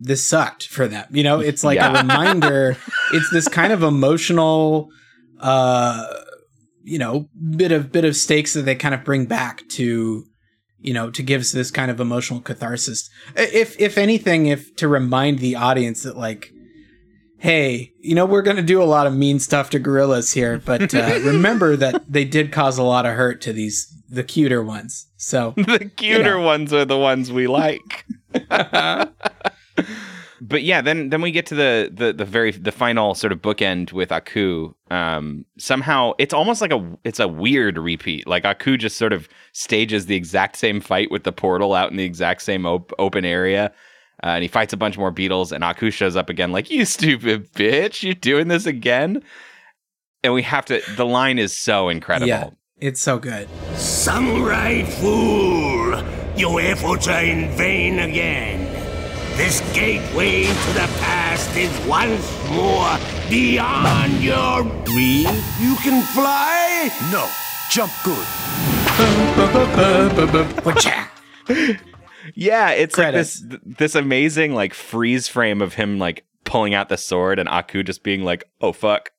[0.00, 1.06] this sucked for them.
[1.10, 1.92] You know, it's like Yeah.
[1.94, 2.76] a reminder.
[3.12, 4.88] it's this kind of emotional,
[5.40, 6.06] uh,
[6.86, 10.24] you know, bit of bit of stakes that they kind of bring back to,
[10.78, 13.10] you know, to give us this kind of emotional catharsis.
[13.34, 16.52] If if anything, if to remind the audience that like.
[17.38, 20.58] Hey, you know, we're going to do a lot of mean stuff to gorillas here,
[20.58, 24.62] but uh, remember that they did cause a lot of hurt to these, the cuter
[24.62, 25.06] ones.
[25.18, 26.40] So, the cuter know.
[26.40, 28.06] ones are the ones we like.
[30.40, 33.40] but yeah, then then we get to the the the very the final sort of
[33.40, 34.74] bookend with Aku.
[34.90, 38.26] Um, somehow it's almost like a it's a weird repeat.
[38.26, 41.96] Like Aku just sort of stages the exact same fight with the portal out in
[41.96, 43.72] the exact same op- open area.
[44.24, 46.86] Uh, and he fights a bunch more beetles, and Aku shows up again, like, You
[46.86, 49.22] stupid bitch, you're doing this again?
[50.24, 52.26] And we have to, the line is so incredible.
[52.26, 53.46] yeah, it's so good.
[53.74, 56.02] Samurai fool!
[56.34, 58.75] Your efforts are in vain again.
[59.36, 62.96] This gateway to the past is once more
[63.28, 64.62] beyond your
[64.94, 65.28] reach.
[65.60, 66.90] You can fly?
[67.12, 67.28] No.
[67.70, 68.26] Jump good.
[70.64, 71.08] Wacha.
[72.34, 73.40] Yeah, it's Credits.
[73.40, 77.48] like this this amazing like freeze frame of him like pulling out the sword and
[77.48, 79.10] Aku just being like, "Oh fuck."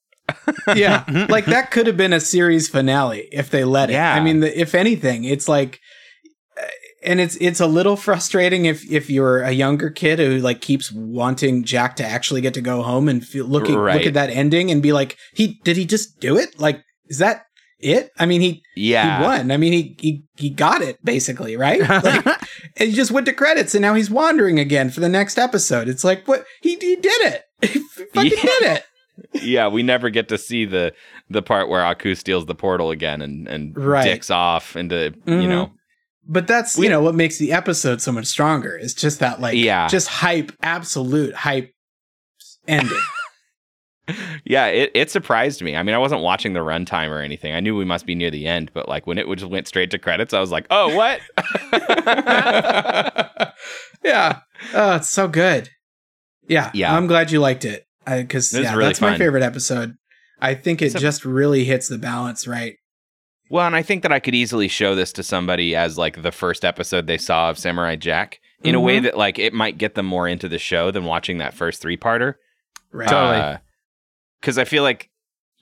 [0.75, 3.93] yeah, like that could have been a series finale if they let it.
[3.93, 4.13] Yeah.
[4.13, 5.79] I mean, the, if anything, it's like,
[7.07, 10.91] and it's it's a little frustrating if if you're a younger kid who like keeps
[10.91, 13.95] wanting Jack to actually get to go home and feel looking Right.
[13.97, 16.59] look at that ending and be like, he did he just do it?
[16.59, 17.43] Like, is that
[17.79, 18.11] it?
[18.19, 19.17] I mean, he Yeah.
[19.19, 19.51] he won.
[19.51, 21.79] I mean, he he he got it basically, right?
[22.03, 22.25] Like,
[22.77, 25.87] and he just went to credits, and now he's wandering again for the next episode.
[25.87, 27.43] It's like, what he he did it.
[27.71, 27.79] He
[28.13, 28.41] fucking Yeah.
[28.43, 28.83] did it.
[29.43, 30.93] yeah, we never get to see the
[31.29, 34.03] the part where Aku steals the portal again and and Right.
[34.03, 35.47] dicks off into you Mhm.
[35.49, 35.71] know
[36.29, 38.75] But that's you know what makes the episode so much stronger.
[38.77, 39.87] It's just that like Yeah.
[39.87, 41.71] just hype, absolute hype
[42.67, 42.99] ending.
[44.45, 47.59] yeah it, it surprised me i mean i wasn't watching the runtime or anything i
[47.59, 49.99] knew we must be near the end but like when it just went straight to
[49.99, 51.19] credits i was like oh what
[54.03, 54.39] yeah.
[54.73, 55.69] Oh, it's so good.
[56.47, 56.71] Yeah.
[56.73, 56.95] Yeah.
[56.95, 57.85] I'm glad you liked it.
[58.05, 59.95] Because yeah, really that's my favorite episode.
[60.39, 62.75] I think it a- just really hits the balance right.
[63.49, 66.31] Well and i think that i could easily show this to somebody as like the
[66.31, 69.03] first episode they saw of samurai jack in a way Mhm.
[69.03, 71.97] that like it might get them more into the show than watching that first three
[71.97, 72.35] parter
[72.91, 73.07] Right.
[73.09, 73.57] Totally.
[74.41, 75.09] because i feel like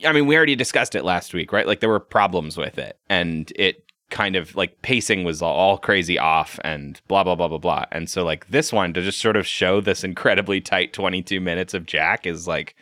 [0.05, 2.97] i mean we already discussed it last week right like there were problems with it
[3.09, 7.47] and it kind of like pacing was all, all crazy off and blah blah blah
[7.47, 10.93] blah blah and so like this one to just sort of show this incredibly tight
[10.93, 12.75] 22 minutes of jack is like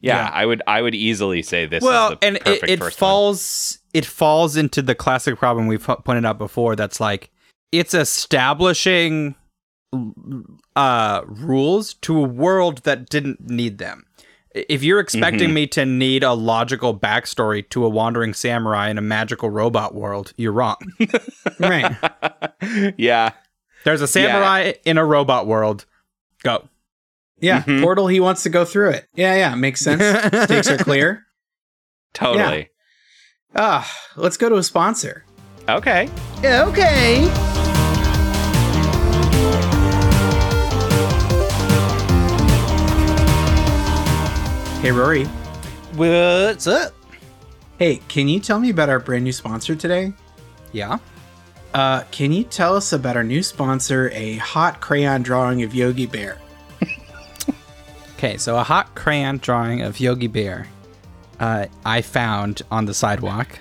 [0.00, 0.30] yeah, Yeah.
[0.34, 3.00] i would i would easily say this well, is the and it, perfect it first
[3.00, 3.08] one.
[4.04, 6.76] Falls it falls into the classic problem we've pointed out before.
[6.76, 7.30] That's like
[7.72, 9.34] it's establishing
[10.74, 14.04] uh, rules to a world that didn't need them.
[14.54, 15.54] If you're expecting Mhm.
[15.54, 20.32] me to need a logical backstory to a wandering samurai in a magical robot world,
[20.36, 20.76] you're wrong.
[21.60, 21.94] right.
[22.96, 23.32] yeah
[23.84, 25.84] There's a samurai in a robot world.
[26.42, 26.68] Go.
[27.38, 27.62] Yeah.
[27.62, 27.82] Mhm.
[27.82, 29.08] Portal, he wants to go through it.
[29.14, 29.54] Yeah, yeah.
[29.54, 30.02] Makes sense.
[30.44, 31.26] Stakes are clear.
[32.14, 32.70] totally
[33.54, 35.24] Ah, let's go to a sponsor.
[35.68, 36.08] okay
[36.44, 37.28] Okay.
[44.82, 45.24] Hey, Rory.
[45.94, 46.92] What's up?
[47.78, 50.12] Hey, can you tell me about our brand new sponsor today?
[50.72, 50.98] Yeah.
[51.74, 56.06] Uh, can you tell us about our new sponsor, a hot crayon drawing of Yogi
[56.06, 56.38] Bear?
[58.18, 60.66] Okay, so a hot crayon drawing of Yogi Bear
[61.40, 63.58] uh, I found on the sidewalk.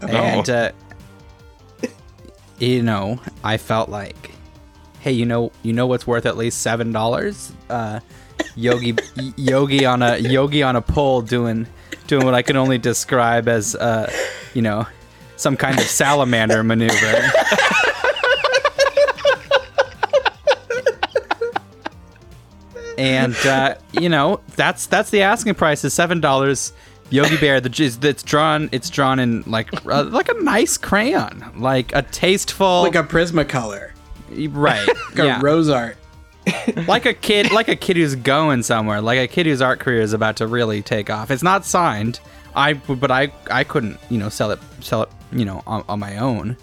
[0.00, 0.72] And, uh,
[2.58, 4.32] you know, I felt like,
[5.00, 7.52] hey, you know, you know what's worth at least seven dollars?
[7.68, 8.00] Uh,
[8.54, 8.96] Yogi,
[9.36, 11.66] Yogi on a Yogi on a pole doing
[12.06, 14.10] doing what I can only describe as, uh,
[14.54, 14.86] you know,
[15.36, 17.30] some kind of salamander maneuver.
[22.98, 26.72] and uh, you know that's that's the asking price is seven dollars.
[27.10, 27.70] Yogi Bear, the
[28.02, 32.96] it's drawn it's drawn in like uh, like a nice crayon, like a tasteful, like
[32.96, 33.92] a Prismacolor,
[34.50, 34.86] right?
[35.10, 35.40] like a yeah.
[35.40, 35.94] RoseArt.
[36.86, 40.00] like a kid, like a kid who's going somewhere, like a kid whose art career
[40.00, 41.30] is about to really take off.
[41.30, 42.20] It's not signed.
[42.54, 46.00] I but I I couldn't you know sell it sell it you know on, on
[46.00, 46.56] my own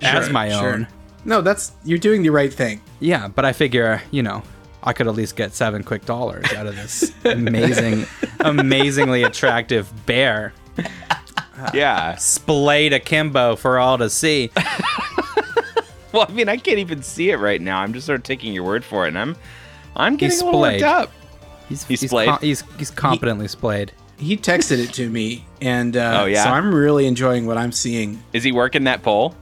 [0.00, 0.74] as my sure.
[0.74, 0.88] own.
[1.24, 2.80] No, that's you're doing the right thing.
[3.00, 4.42] Yeah, but I figure you know
[4.82, 8.06] I could at least get seven quick dollars out of this amazing,
[8.40, 10.52] amazingly attractive bear
[11.74, 12.16] Yeah.
[12.16, 14.50] splayed akimbo for all to see.
[16.12, 17.78] Well, I mean, I can't even see it right now.
[17.82, 19.36] I'm just sort of taking your word for it, and I'm,
[19.94, 20.82] I'm getting He's a little worked splayed.
[20.82, 21.12] up.
[21.68, 22.28] He's He's he's, splayed?
[22.30, 23.92] co- he's, he's competently splayed.
[24.18, 26.42] He texted it to me, and uh, Oh, yeah?
[26.42, 28.20] so I'm really enjoying what I'm seeing.
[28.32, 29.36] Is he working that pole?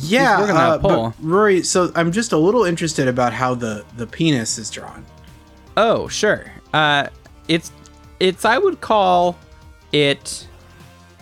[0.00, 1.14] Yeah, working that uh, but.
[1.20, 1.62] Rory.
[1.62, 5.04] So I'm just a little interested about how the the penis is drawn.
[5.76, 6.52] Oh, sure.
[6.72, 7.08] Uh,
[7.48, 7.72] it's
[8.20, 9.38] it's I would call
[9.92, 10.46] it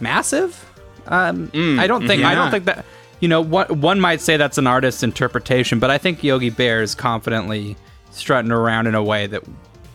[0.01, 0.69] massive.
[1.07, 2.85] Um, I don't think I don't think that
[3.21, 6.83] you know what one might say that's an artist's interpretation, but I think Yogi Bear
[6.83, 7.77] is confidently
[8.11, 9.43] strutting around in a way that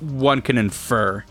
[0.01, 1.23] one can infer.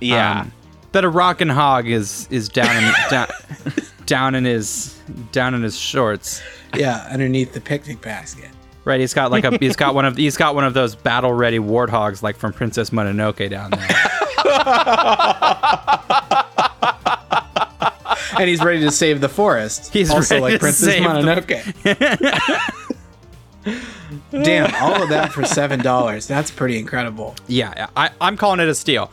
[0.00, 0.40] Yeah.
[0.40, 0.52] um,
[0.92, 3.26] that a rockin' hog is is down in down,
[4.06, 4.98] down in his
[5.32, 6.42] down in his shorts.
[6.76, 8.50] Yeah, underneath the picnic basket.
[8.84, 11.32] Right, he's got like a he's got one of he's got one of those battle
[11.32, 13.78] ready warthogs like from Princess Mononoke down there.
[18.38, 19.92] and he's ready to save the forest.
[19.92, 22.80] He's also like Princess the- Mononoke.
[24.30, 26.26] Damn, all of that for seven dollars.
[26.26, 27.34] That's pretty incredible.
[27.46, 29.10] Yeah, I, I'm calling it a steal.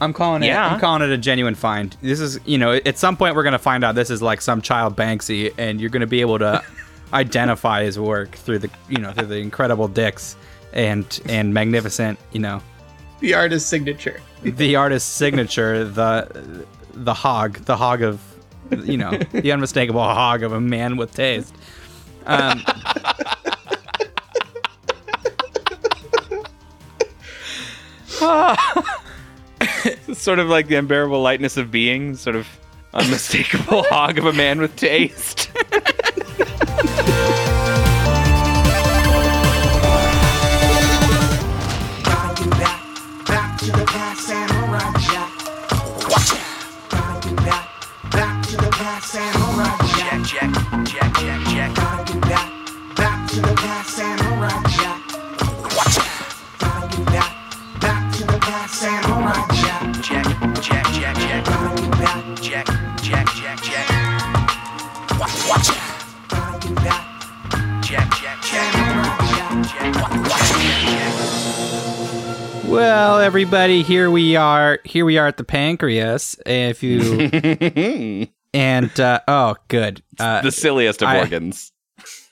[0.00, 0.46] I'm calling it.
[0.46, 0.66] Yeah.
[0.66, 1.96] I'm calling it a genuine find.
[2.02, 4.60] This is, you know, at some point we're gonna find out this is like some
[4.60, 6.62] child Banksy, and you're gonna be able to
[7.12, 10.36] identify his work through the, you know, through the incredible dicks
[10.72, 12.60] and and magnificent, you know,
[13.20, 14.20] The artist's signature.
[14.42, 18.20] the artist's signature, the the hog, the hog of,
[18.84, 21.54] you know, the unmistakable hog of a man with taste.
[22.26, 22.62] Um,
[28.08, 28.20] It's
[30.14, 32.46] sort of like the unbearable lightness of being, sort of
[32.94, 35.50] unmistakable hog of a man with taste.
[42.04, 43.58] Gotta get back, back
[53.30, 53.85] to the past,
[60.06, 60.24] Check,
[60.62, 61.44] check, check, check.
[61.44, 62.66] Gotta get back, Check,
[63.02, 63.88] check, check, check.
[66.28, 68.72] gotta get back, Check, check, check.
[68.72, 69.50] Samurai Jack.
[69.66, 70.22] Check, check,
[72.62, 72.64] check.
[72.68, 74.78] well, everybody, here we are.
[74.84, 76.36] Here we are at the pancreas.
[76.46, 77.28] If you
[78.54, 80.04] and uh, oh, good.
[80.20, 81.72] Uh, the silliest of I- organs.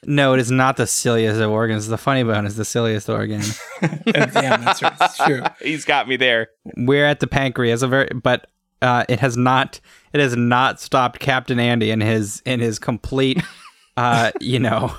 [0.07, 1.88] No, it is not the silliest of organs.
[1.88, 3.40] The funny bone is the silliest organ.
[3.81, 4.96] Damn, that's right.
[5.00, 5.42] It's true.
[5.62, 6.48] He's got me there.
[6.77, 8.46] We're at the pancreas, a very, but
[8.83, 9.81] uh, it has not.
[10.12, 13.42] It has not stopped Captain Andy in his in his complete,
[13.96, 14.94] uh, you know,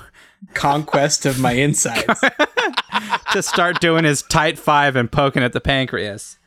[0.54, 2.20] Conquest of my insides.
[3.32, 6.38] to start doing his tight five and poking at the pancreas.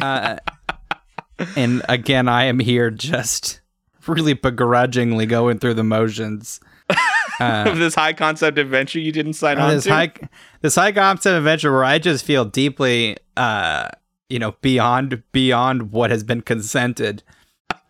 [0.00, 0.36] Uh,
[1.56, 3.60] and again, I am here just
[4.06, 6.60] really begrudgingly going through the motions.
[7.66, 9.90] Of this high concept adventure you didn't sign on this to.
[9.92, 10.12] high
[10.60, 13.88] this high concept adventure where I just feel deeply uh
[14.28, 17.22] you know beyond beyond what has been consented.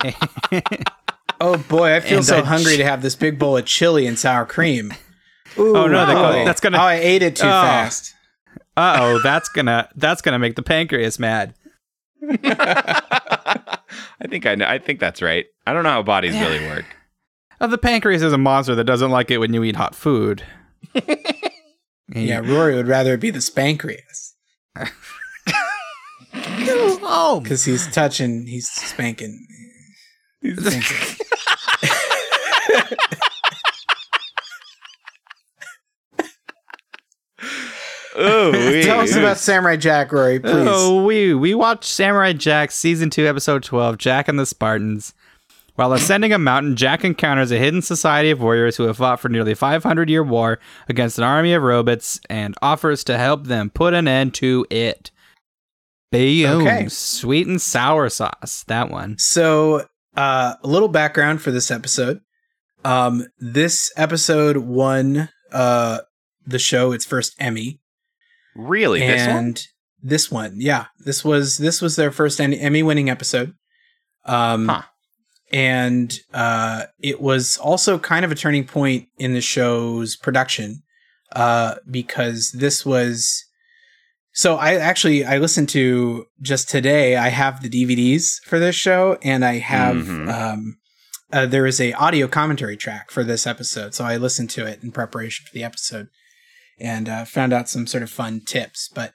[1.40, 4.06] Oh boy, I feel And so I- hungry to have this big bowl of chili
[4.06, 4.94] and sour cream.
[5.58, 6.44] Ooh, Oh, no, that wow.
[6.44, 7.50] that's gonna- Oh, I ate it too Oh.
[7.50, 8.14] fast.
[8.76, 11.54] Uh oh, that's gonna that's gonna make the pancreas mad.
[12.32, 13.78] I
[14.28, 14.66] think I know.
[14.66, 15.46] I think that's right.
[15.66, 16.84] I don't know how bodies really work.
[17.64, 20.42] Uh, the pancreas is a monster that doesn't like it when you eat hot food.
[22.14, 24.34] Yeah, Rory would rather it be the spancreas
[26.36, 29.46] Oh, because he's touching, he's spanking.
[30.44, 31.16] Spanking.
[38.16, 38.52] Oh,
[38.84, 40.68] Tell us about Samurai Jack, Rory, please.
[40.70, 45.14] Oh, we we watched Samurai Jack season two, episode twelve, Jack and the Spartans.
[45.76, 49.28] While ascending a mountain, Jack encounters a hidden society of warriors who have fought for
[49.28, 53.92] nearly 500 year war against an army of robots and offers to help them put
[53.92, 55.10] an end to it.
[56.12, 56.62] Boom.
[56.62, 56.88] Okay.
[56.88, 58.64] Sweet and sour sauce.
[58.68, 59.16] That one.
[59.18, 62.20] So, uh, a little background for this episode.
[62.84, 66.00] Um, this episode won uh,
[66.46, 67.80] the show its first Emmy,
[68.54, 69.36] really this one.
[69.36, 69.66] and
[70.02, 70.54] this one.
[70.58, 73.54] Yeah, this was this was their first Emmy winning episode.
[74.24, 74.82] Um, Huh.
[75.52, 80.82] And uh, it was also kind of a turning point in the show's production
[81.32, 83.44] uh, because this was.
[84.36, 87.16] So I actually I listened to just today.
[87.16, 90.28] I have the DVDs for this show, and I have Mhm.
[90.32, 90.76] um,
[91.32, 93.94] uh, there is a audio commentary track for this episode.
[93.94, 96.08] So I listened to it in preparation for the episode,
[96.80, 98.88] and uh, found out some sort of fun tips.
[98.92, 99.12] But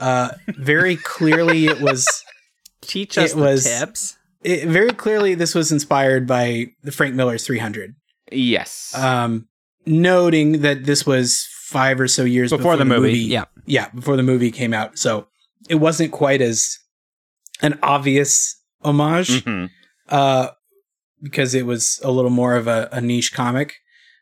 [0.00, 2.06] uh, very clearly, it was
[2.80, 4.16] Teach us It the was- tips.
[4.44, 7.94] It, very clearly this was inspired by the Frank Miller's 300.
[8.30, 8.92] Yes.
[8.96, 9.48] Um,
[9.86, 13.44] noting that this was five or so years Before before, the movie, yeah.
[13.66, 14.98] yeah, before the movie came out.
[14.98, 15.26] So
[15.68, 16.78] it wasn't quite as
[17.62, 19.70] an obvious homage, Mhm.
[20.08, 20.50] uh,
[21.22, 23.74] because it was a little more of a, a niche comic,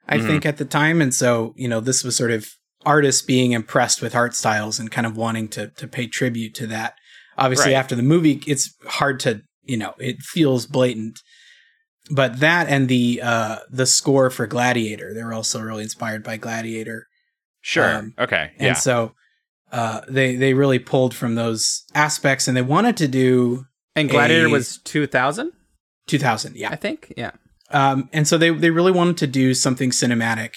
[0.08, 0.26] I Mhm.
[0.26, 1.00] think, at the time.
[1.02, 2.48] And so, you know, this was sort of
[2.84, 6.66] artists being impressed with art styles and kind of wanting to to pay tribute to
[6.68, 6.94] that.
[7.38, 7.78] Obviously, Right.
[7.78, 11.20] after the movie, it's hard to, you know, it feels blatant.
[12.10, 16.36] But that and the uh the score for Gladiator, they were also really inspired by
[16.36, 17.06] Gladiator.
[17.60, 17.96] Sure.
[17.98, 18.50] um, okay.
[18.58, 18.72] And Yeah.
[18.74, 19.14] so
[19.70, 24.46] uh they they really pulled from those aspects and they wanted to do And Gladiator
[24.46, 25.52] a- was 2000,
[26.08, 26.70] 2000, yeah.
[26.70, 27.12] I think.
[27.16, 27.30] Yeah.
[27.70, 30.54] Um, and so they they really wanted to do something cinematic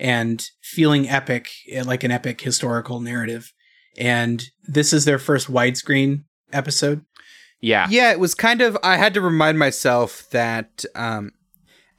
[0.00, 3.52] and feeling epic, eh, like an epic historical narrative.
[3.96, 7.04] And this is their first widescreen episode.
[7.62, 7.86] Yeah.
[7.88, 8.76] Yeah, it was kind of.
[8.82, 11.32] I had to remind myself that um,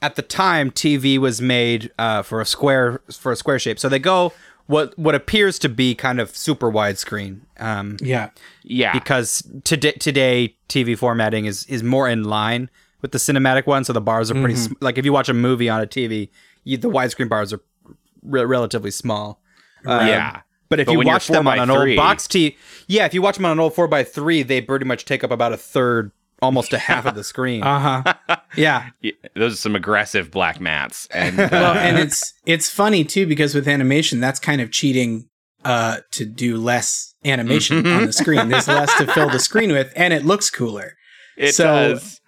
[0.02, 3.80] at the time TV was made uh, for a square for a square shape.
[3.80, 4.32] So they go
[4.68, 7.42] what what appears to be kind of super widescreen.
[7.60, 8.30] Um, Yeah,
[8.64, 8.94] Yeah.
[8.94, 12.70] because today today TV formatting is is more in line
[13.02, 13.84] with the cinematic one.
[13.84, 16.30] So the bars are pretty sm- like if you watch a movie on a TV,
[16.64, 17.60] you, the widescreen bars are
[18.22, 19.42] re- relatively small.
[19.86, 20.42] Um, yeah.
[20.74, 22.56] But if But you watch them on an by old box TV,
[22.88, 25.24] yeah, if you watch them on an old four x three, they pretty much take
[25.24, 26.12] up about a third,
[26.42, 27.62] almost a half of the screen.
[27.64, 28.90] uh huh, yeah.
[29.00, 31.08] Yeah, Those are some aggressive black mats.
[31.12, 35.30] And uh, Well, and it's it's funny too because with animation, that's kind of cheating
[35.64, 38.50] uh, to do less animation on the screen.
[38.50, 40.96] There's less to fill the screen with, and it looks cooler.
[41.38, 42.20] it so- does.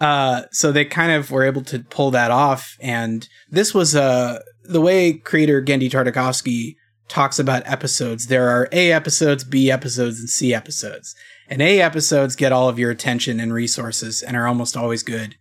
[0.00, 2.74] uh, so they kind of were able to pull that off.
[2.80, 6.76] And this was uh, the way creator Genndy Tartakovsky
[7.08, 8.26] talks about episodes.
[8.26, 11.14] There are A episodes, B episodes, and C episodes.
[11.48, 15.36] And A episodes get all of your attention and resources and are almost always good.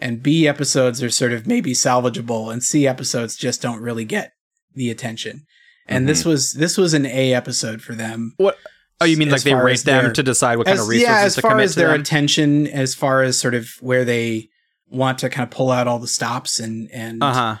[0.00, 4.32] And B episodes are sort of maybe salvageable, and C episodes just don't really get
[4.74, 5.44] the attention.
[5.86, 8.32] And this was this was an A episode for them.
[8.38, 8.56] What?
[9.00, 11.22] Oh, you mean like they rate them their- to decide what kind of resources yeah,
[11.24, 12.00] as to far commit as their them?
[12.00, 14.48] attention, as far as sort of where they
[14.88, 17.56] want to kind of pull out all the stops and and Uh huh.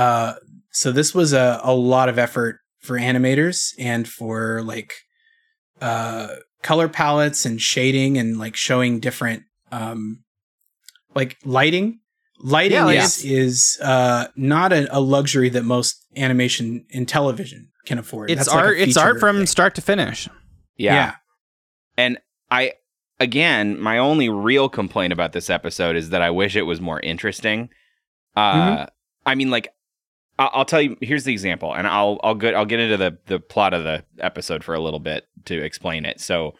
[0.00, 0.34] uh,
[0.70, 4.92] so this was a, a lot of effort for animators and for like
[5.80, 6.28] uh
[6.62, 10.22] color palettes and shading and like showing different um
[11.14, 12.00] like lighting
[12.40, 17.70] lighting Yeah, like is, is uh not a, a luxury that most animation in television
[17.84, 18.78] can afford It's That's like art.
[18.78, 19.46] it's art from thing.
[19.46, 20.28] start to finish.
[20.76, 20.94] Yeah.
[20.94, 21.14] yeah
[21.96, 22.18] And
[22.50, 22.72] I,
[23.20, 27.00] again, my only real complaint about this episode is that I wish it was more
[27.00, 27.68] interesting.
[28.36, 28.84] Uh, Mm-hmm.
[29.28, 29.68] I mean, like,
[30.38, 30.96] I'll, tell you.
[31.00, 34.04] Here's the example, and I'll I'll get I'll get into the the plot of the
[34.18, 36.20] episode for a little bit to explain it.
[36.20, 36.54] So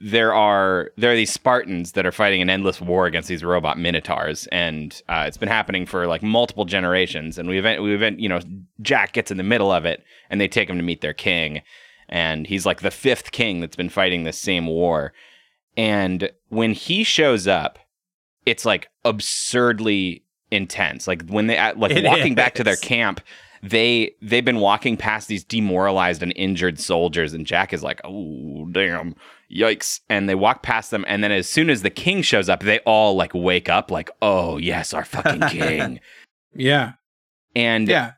[0.00, 3.78] there are there are these Spartans that are fighting an endless war against these robot
[3.78, 7.38] minotaurs, and uh, it's been happening for like multiple generations.
[7.38, 8.40] And we event we event you know
[8.82, 11.62] Jack gets in the middle of it, and they take him to meet their king,
[12.08, 15.12] and he's like the fifth king that's been fighting this same war.
[15.76, 17.78] And when he shows up,
[18.44, 21.06] it's like absurdly intense.
[21.06, 23.20] Like when they like It walking back to their camp,
[23.62, 28.66] they they've been walking past these demoralized and injured soldiers, and Jack is like, "Oh
[28.72, 29.14] damn,
[29.52, 32.60] yikes!" And they walk past them, and then as soon as the king shows up,
[32.60, 36.00] they all like wake up, like, "Oh yes, our fucking king!"
[36.54, 36.92] yeah
[37.54, 38.12] and yeah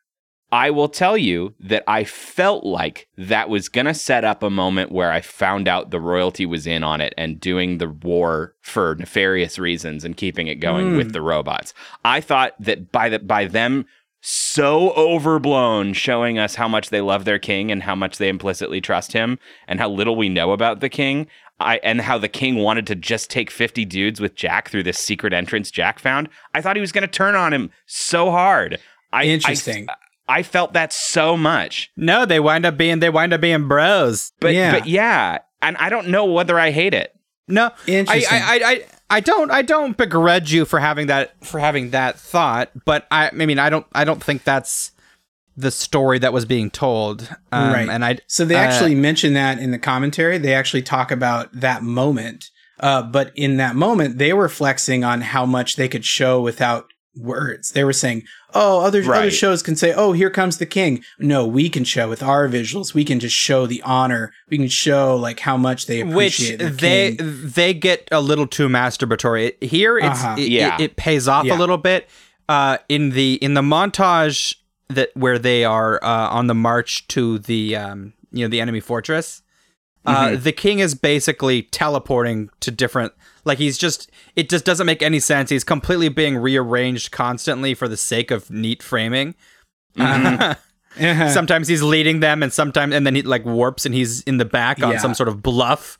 [0.53, 4.51] I will tell you that I felt like that was going to set up a
[4.51, 8.55] moment where I found out the royalty was in on it and doing the war
[8.61, 10.97] for nefarious reasons and keeping it going Mm.
[10.99, 11.73] with the robots.
[12.05, 13.87] I thought that by the by them
[14.21, 18.81] so overblown showing us how much they love their king and how much they implicitly
[18.81, 21.27] trust him and how little we know about the king.
[21.61, 24.99] I, and how the king wanted to just take 50 dudes with Jack through this
[24.99, 26.29] secret entrance Jack found.
[26.55, 28.81] I thought he was going to turn on him so hard.
[29.13, 29.87] I, Interesting.
[29.89, 29.95] I,
[30.29, 31.91] I felt that so much.
[31.97, 34.33] No, they wind up being they wind up being bros.
[34.41, 34.73] But Yeah.
[34.73, 37.15] but yeah, and I don't know whether I hate it.
[37.49, 38.39] No, I, Interesting.
[38.41, 42.19] I, I, I, I don't, I don't begrudge you for having that, for having that
[42.19, 42.71] thought.
[42.85, 44.93] But I, I mean, I don't, I don't think that's
[45.57, 47.29] the story that was being told.
[47.51, 47.89] Um, right.
[47.89, 50.39] And I So they uh, actually mention that in the commentary.
[50.39, 52.51] They actually talk about that moment.
[52.81, 56.87] Uh, but in that moment, they were flexing on how much they could show without
[57.15, 57.73] words.
[57.73, 58.23] They were saying,
[58.55, 62.09] "Oh, other other shows can say, "Oh, here comes the king." No, we can show
[62.09, 62.95] with our visuals.
[62.95, 64.33] We can just show the honor.
[64.51, 67.41] We can show like how much they which appreciate the they king.
[67.45, 70.37] they get a little too masturbatory here it's Uh-huh.
[70.39, 70.75] it, Yeah.
[70.77, 71.57] it, it pays off Yeah.
[71.57, 72.09] a little bit
[72.49, 74.57] uh in the in the montage
[74.89, 78.81] that where they are uh on the march to the um you know the enemy
[78.81, 79.43] fortress
[80.05, 80.43] uh Mm-hmm.
[80.43, 83.13] the king is basically teleporting to different
[83.45, 87.87] like he's just it just doesn't make any sense he's completely being rearranged constantly for
[87.89, 89.35] the sake of neat framing
[91.01, 91.31] Uh-huh.
[91.31, 94.45] sometimes he's leading them and sometimes and then he like warps and he's in the
[94.45, 94.99] back on Yeah.
[94.99, 95.97] some sort of bluff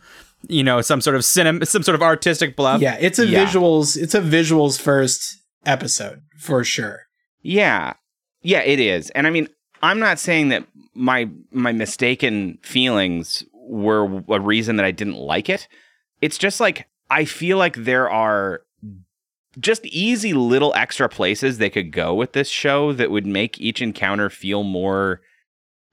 [0.49, 3.47] you know some sort of cinema some sort of artistic bluff yeah, it's a Yeah.
[3.47, 3.97] visuals.
[3.97, 7.07] It's a visuals first episode for sure.
[7.41, 7.95] Yeah.
[8.43, 9.09] Yeah, it is.
[9.11, 9.49] And I mean,
[9.83, 15.49] I'm not saying that my my mistaken feelings were a reason that I didn't like
[15.49, 15.69] it.
[16.21, 18.63] It's just like I feel like there are
[19.61, 23.83] just easy little extra places they could go with this show that would make each
[23.83, 25.21] encounter feel more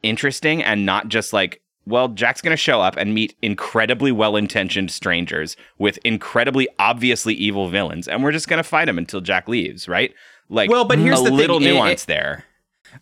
[0.02, 4.92] interesting and not just like well, Jack's going to show up and meet incredibly well-intentioned
[4.92, 9.48] strangers with incredibly obviously evil villains and we're just going to fight them until Jack
[9.48, 10.14] leaves, right?
[10.50, 12.46] Like Well, but here's a the thing, little it- it- nuance there.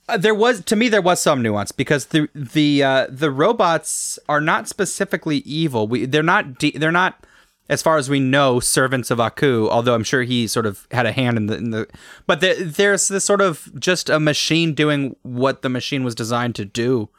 [0.10, 4.18] Uh, there was to me there was some nuance because the the uh, the robots
[4.30, 5.88] are not specifically evil.
[5.88, 7.26] We they're not de- they're not
[7.70, 9.68] as far as we know servants of Aku.
[9.70, 11.88] Although I'm sure he sort of had a hand in the in the.
[12.26, 16.56] But there, there's this sort of just a machine doing what the machine was designed
[16.56, 17.10] to do,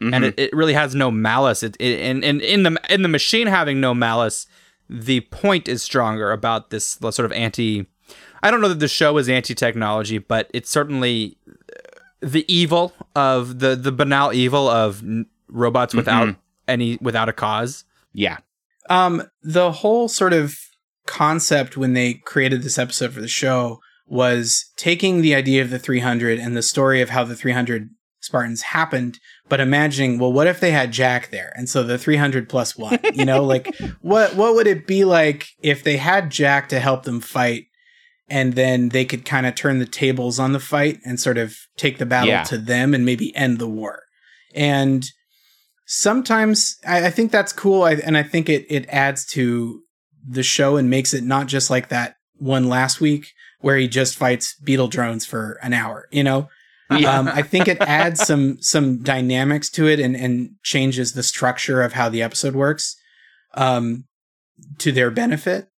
[0.00, 1.62] and it, it really has no malice.
[1.62, 4.46] It, it and, and in the in the machine having no malice,
[4.88, 7.86] the point is stronger about this sort of anti.
[8.42, 11.36] I don't know that the show is anti-technology, but it's certainly
[12.20, 16.36] the evil of the the banal evil of n- robots without
[16.68, 17.84] any without a cause.
[18.12, 18.38] Yeah.
[18.88, 20.56] Um, the whole sort of
[21.06, 25.78] concept when they created this episode for the show was taking the idea of the
[25.78, 27.90] 300 and the story of how the 300
[28.20, 31.52] Spartans happened, but imagining, well, what if they had Jack there?
[31.56, 35.48] And so the 300 plus one, you know, like what, what would it be like
[35.60, 37.66] if they had Jack to help them fight
[38.28, 41.56] and then they could kind of turn the tables on the fight and sort of
[41.76, 42.42] take the battle Yeah.
[42.44, 44.02] to them and maybe end the war.
[44.54, 45.04] And
[45.86, 49.80] sometimes I, I think that's cool, I, and I think it it adds to
[50.28, 53.28] the show and makes it not just like that one last week
[53.60, 56.06] where he just fights beetle drones for an hour.
[56.10, 56.48] You know,
[56.90, 61.82] um, I think it adds some some dynamics to it and and changes the structure
[61.82, 62.96] of how the episode works
[63.54, 64.04] um,
[64.78, 65.68] to their benefit.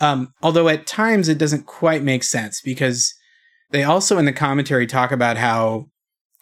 [0.00, 3.14] Um, although at times it doesn't quite make sense because
[3.70, 5.86] they also in the commentary talk about how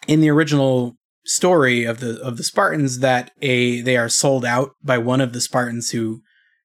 [0.09, 4.71] in the original story of the of the Spartans that a they are sold out
[4.83, 6.21] by one of the Spartans who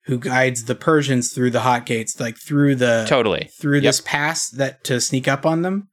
[0.06, 3.50] who guides the Persians through the hot gates like through the Totally.
[3.60, 3.84] through Yep.
[3.84, 5.88] this pass that to sneak up on them.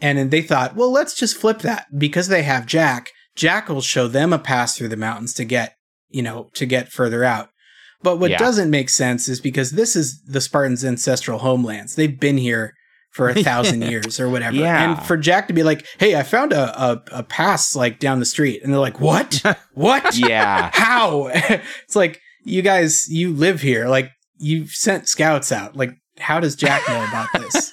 [0.00, 3.10] And then they thought, well, let's just flip that because they have Jack.
[3.36, 5.74] Jack will show them a pass through the mountains to get,
[6.08, 7.50] you know, to get further out.
[8.02, 8.38] But what Yeah.
[8.38, 11.94] doesn't make sense is because this is the Spartans' ancestral homelands.
[11.96, 12.74] They've been here
[13.12, 14.56] for a thousand years or whatever.
[14.56, 14.82] Yeah.
[14.96, 18.18] And for Jack to be like, hey, I found a, a, a pass like down
[18.20, 18.62] the street.
[18.62, 19.42] And they're like, what?
[19.74, 20.16] what?
[20.16, 20.70] Yeah.
[20.72, 21.28] How?
[21.34, 23.86] it's like, you guys, you live here.
[23.88, 25.76] Like, you've sent scouts out.
[25.76, 25.90] Like,
[26.20, 27.72] how does Jack know about this?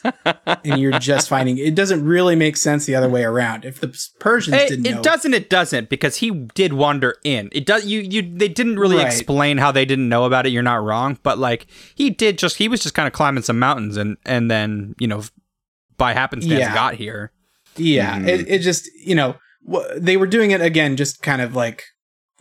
[0.64, 3.66] and you're just finding it doesn't really make sense the other way around.
[3.66, 3.88] If the
[4.20, 5.34] Persians It, didn't know, it doesn't.
[5.34, 7.50] It doesn't because he did wander in.
[7.52, 7.86] It does.
[7.86, 8.22] You you.
[8.22, 9.06] They didn't really Right.
[9.08, 10.50] explain how they didn't know about it.
[10.52, 12.38] You're not wrong, but like he did.
[12.38, 15.24] Just he was just kind of climbing some mountains and and then you know
[15.98, 16.74] by happenstance Yeah.
[16.74, 17.32] got here.
[17.76, 18.28] Yeah, Mhm.
[18.28, 19.36] it, it just you know
[19.72, 21.84] wh- they were doing it again, just kind of like,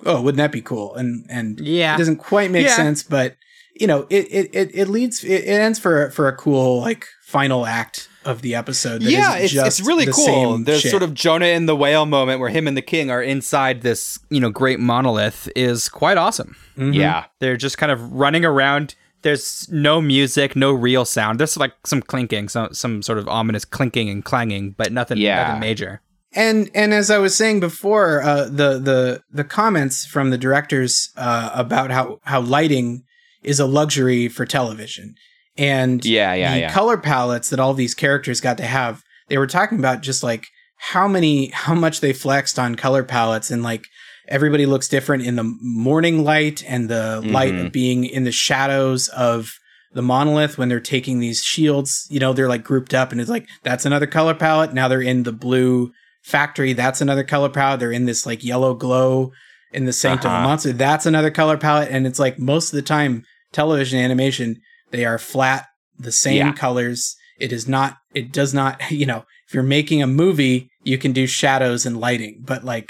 [0.05, 0.95] oh, wouldn't that be cool?
[0.95, 1.95] And and Yeah.
[1.95, 2.77] it doesn't quite make Yeah.
[2.77, 3.37] sense, but
[3.81, 7.07] you know, it it it, it leads it, it ends for for a cool like
[7.23, 9.03] final act of the episode.
[9.03, 10.59] that yeah, isn't it's, it's really the cool.
[10.59, 10.91] There's shit.
[10.91, 14.19] sort of Jonah and the whale moment where him and the king are inside this,
[14.31, 16.57] you know, great monolith is quite awesome.
[16.77, 16.95] Mhm.
[16.95, 17.25] Yeah.
[17.41, 18.95] They're just kind of running around.
[19.23, 21.39] There's no music, no real sound.
[21.41, 25.45] There's like some clinking, some some sort of ominous clinking and clanging, but nothing, Yeah.
[25.47, 26.01] nothing major.
[26.35, 31.11] and and as I was saying before, uh, the the the comments from the directors
[31.17, 33.05] uh, about how how lighting
[33.47, 35.15] is a luxury for television,
[35.57, 36.73] and Yeah, yeah, the yeah.
[36.73, 39.03] color palettes that all these characters got to have.
[39.29, 40.45] They were talking about just like
[40.93, 43.85] how many how much they flexed on color palettes and like
[44.29, 47.67] everybody looks different in the morning light and the light Mhm.
[47.67, 49.53] of being in the shadows of
[49.95, 53.31] the monolith when they're taking these shields you know they're like grouped up and it's
[53.31, 55.93] like that's another color palette now they're in the blue
[56.23, 56.73] factory.
[56.73, 57.79] That's another color palette.
[57.79, 59.31] They're in this like yellow glow
[59.73, 60.43] in the Sanctum of Uh-huh.
[60.43, 60.73] the Monster.
[60.73, 61.89] That's another color palette.
[61.93, 63.23] And it's like most of the time,
[63.53, 65.67] television animation, they are flat,
[65.99, 66.53] the same Yeah.
[66.53, 67.17] colors.
[67.39, 71.13] It is not, it does not, you know, if you're making a movie, you can
[71.13, 72.89] do shadows and lighting, but like,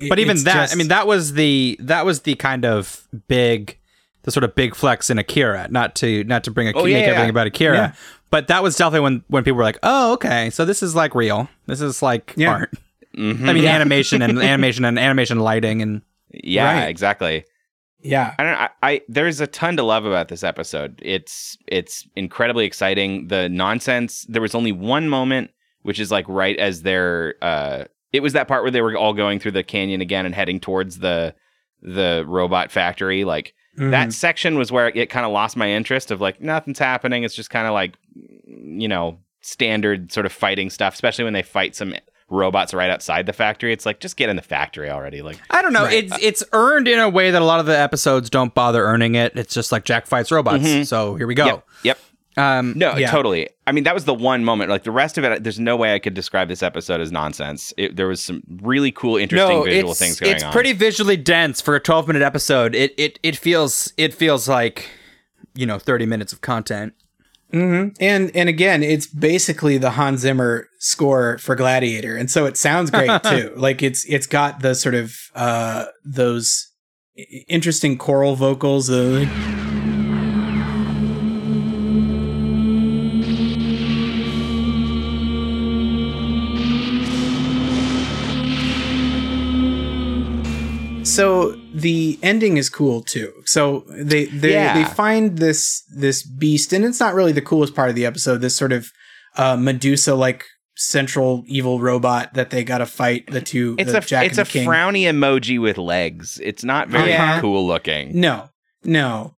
[0.00, 3.06] it- But even that, just- I mean, that was the that was the kind of
[3.26, 3.78] big,
[4.22, 5.66] the sort of big flex in Akira.
[5.70, 7.30] Not to not to bring a, Oh, make yeah, everything yeah.
[7.30, 7.92] about Akira, Yeah.
[8.30, 11.14] but that was definitely when when people were like, oh, okay, so this is like
[11.16, 11.48] real.
[11.66, 12.50] This is like Yeah.
[12.50, 12.74] art.
[13.16, 13.48] Mhm.
[13.48, 16.88] I mean, animation and animation and animation lighting and yeah, Right.
[16.88, 17.44] exactly.
[18.02, 18.34] Yeah.
[18.38, 18.54] I don't.
[18.54, 21.00] I, I there's a ton to love about this episode.
[21.04, 23.28] It's it's incredibly exciting.
[23.28, 24.24] The nonsense.
[24.28, 25.50] There was only one moment,
[25.82, 27.34] which is like right as they're.
[27.42, 30.34] Uh, it was that part where they were all going through the canyon again and
[30.34, 31.34] heading towards the
[31.82, 33.24] the robot factory.
[33.24, 33.90] Like Mhm.
[33.92, 37.22] that section was where it kind of lost my interest of like nothing's happening.
[37.22, 37.96] It's just kind of like
[38.46, 41.94] you know standard sort of fighting stuff, especially when they fight some
[42.30, 43.72] robots right outside the factory.
[43.72, 45.22] It's like just get in the factory already.
[45.22, 45.84] Like I don't know.
[45.84, 46.04] Right.
[46.04, 49.14] It's it's earned in a way that a lot of the episodes don't bother earning
[49.14, 49.32] it.
[49.36, 50.64] It's just like Jack fights robots.
[50.64, 50.86] Mhm.
[50.86, 51.46] So here we go.
[51.46, 51.98] yep, yep.
[52.36, 53.10] Um, No, Yeah.
[53.10, 53.48] totally.
[53.66, 54.70] I mean, that was the one moment.
[54.70, 57.72] Like the rest of it, there's no way I could describe this episode as nonsense.
[57.76, 60.52] It, there was some really cool, interesting no, visual things going it's on.
[60.52, 62.74] pretty visually dense for a 12 minute episode.
[62.76, 64.88] It it it feels it feels like
[65.54, 66.92] you know 30 minutes of content.
[67.50, 72.56] Hmm And and again, it's basically the Hans Zimmer score for Gladiator, and so it
[72.56, 73.52] sounds great too.
[73.56, 76.68] like it's it's got the sort of uh those
[77.48, 78.90] interesting choral vocals.
[78.90, 79.28] Uh, like,
[91.04, 93.32] so the ending is cool too.
[93.46, 94.74] So they they Yeah.
[94.74, 98.40] they find this this beast, and it's not really the coolest part of the episode.
[98.40, 98.90] This sort of
[99.36, 100.44] uh, Medusa like
[100.76, 103.74] central evil robot that they got to fight the two.
[103.78, 104.68] it's the a Jack it's a King.
[104.68, 106.40] frowny emoji with legs.
[106.42, 107.40] It's not very Yeah.
[107.40, 108.18] cool looking.
[108.20, 108.48] No,
[108.84, 109.34] no,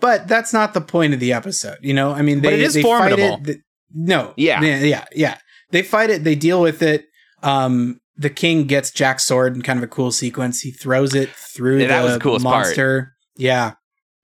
[0.00, 1.78] but that's not the point of the episode.
[1.80, 3.38] You know, I mean, they But it is they formidable.
[3.38, 3.60] Fight it,
[3.94, 4.60] no, Yeah.
[4.62, 5.38] yeah, yeah, yeah.
[5.70, 6.24] They fight it.
[6.24, 7.06] They deal with it.
[7.42, 10.60] Um, the king gets Jack's sword in kind of a cool sequence.
[10.60, 12.66] He throws it through Yeah, that the was the coolest part.
[12.66, 13.14] monster.
[13.36, 13.72] Yeah,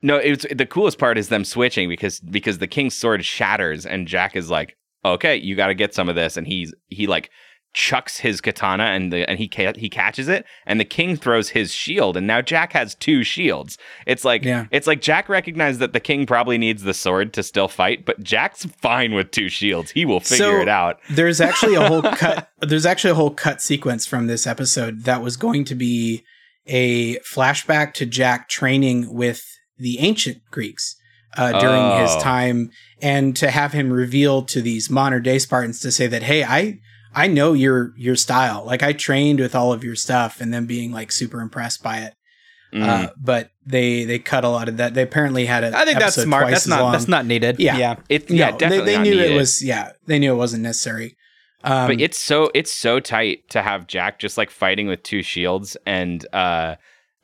[0.02, 4.06] No, it's the coolest part is them switching because because the king's sword shatters and
[4.06, 7.30] Jack is like, okay, you got to get some of this, and he's he like
[7.78, 11.50] chucks his katana and the and he ca- he catches it, and the king throws
[11.50, 13.78] his shield, and now Jack has two shields.
[14.04, 14.66] It's like Yeah.
[14.72, 18.20] it's like Jack recognized that the king probably needs the sword to still fight, but
[18.24, 19.92] Jack's fine with two shields.
[19.92, 20.98] He will figure So- it out.
[21.08, 25.22] there's actually a whole cut there's actually a whole cut sequence from this episode that
[25.22, 26.24] was going to be
[26.66, 29.42] a flashback to Jack training with
[29.78, 30.96] the ancient Greeks
[31.36, 32.02] uh, during Oh.
[32.02, 32.70] his time
[33.00, 36.78] and to have him reveal to these modern day Spartans to say that hey I
[37.14, 40.66] I know your your style like I trained with all of your stuff and them
[40.66, 42.14] being like super impressed by it
[42.70, 42.86] Mm.
[42.86, 45.98] uh, but they they cut a lot of that they apparently had it I think
[45.98, 46.50] that's smart.
[46.50, 47.58] That's not that's not needed.
[47.58, 47.78] Yeah.
[47.78, 47.96] yeah.
[48.10, 49.30] It's yeah, no, definitely they, they knew needed.
[49.32, 51.16] it was yeah they knew it wasn't necessary
[51.64, 55.22] um, but it's so it's so tight to have Jack just like fighting with two
[55.22, 56.74] shields and uh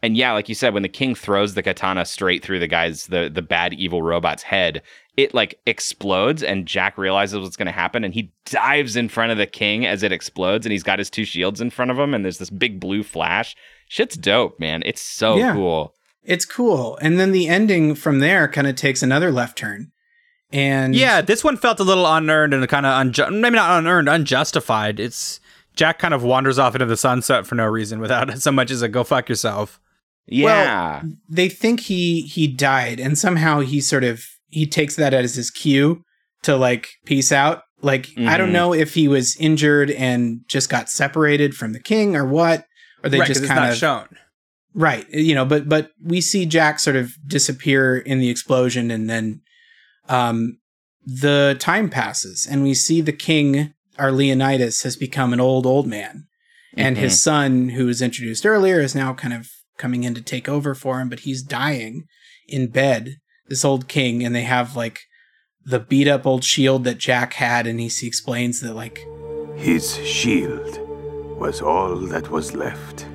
[0.02, 3.06] and yeah, like you said, when the king throws the katana straight through the guy's
[3.06, 4.82] the the bad evil robot's head,
[5.16, 9.38] it like explodes and Jack realizes what's gonna happen and he dives in front of
[9.38, 12.14] the king as it explodes and he's got his two shields in front of him
[12.14, 13.54] and there's this big blue flash.
[13.88, 14.82] Shit's dope, man.
[14.84, 15.52] It's so Yeah.
[15.54, 15.94] cool.
[16.24, 16.98] It's cool.
[17.02, 19.92] And then the ending from there kind of takes another left turn.
[20.50, 24.08] And Yeah, this one felt a little unearned and kind of unju- maybe not unearned,
[24.08, 24.98] unjustified.
[25.00, 25.40] It's
[25.76, 28.80] Jack kind of wanders off into the sunset for no reason without so much as
[28.82, 29.80] a go fuck yourself.
[30.26, 31.02] Yeah.
[31.28, 34.24] they think he he died and somehow he sort of
[34.54, 36.02] he takes that as his cue
[36.42, 37.62] to like peace out.
[37.82, 38.52] Like I don't Mhm.
[38.60, 42.66] know if he was injured and just got separated from the king or what
[43.02, 44.06] or they right, just kind of shown.
[44.74, 45.06] Right.
[45.10, 49.40] You know, but but we see Jack sort of disappear in the explosion and then
[50.08, 50.58] um
[51.06, 55.86] the time passes and we see the king, our Leonidas, has become an old, old
[55.86, 56.26] man.
[56.76, 59.48] And his son, who was introduced earlier, is now kind of
[59.78, 62.04] coming in to take over for him, but he's dying
[62.48, 63.18] in bed,
[63.54, 64.98] this old king, and they have like
[65.64, 68.98] the beat up old shield that Jack had, and he, he explains that like
[69.54, 70.80] His shield
[71.38, 73.06] was all that was left.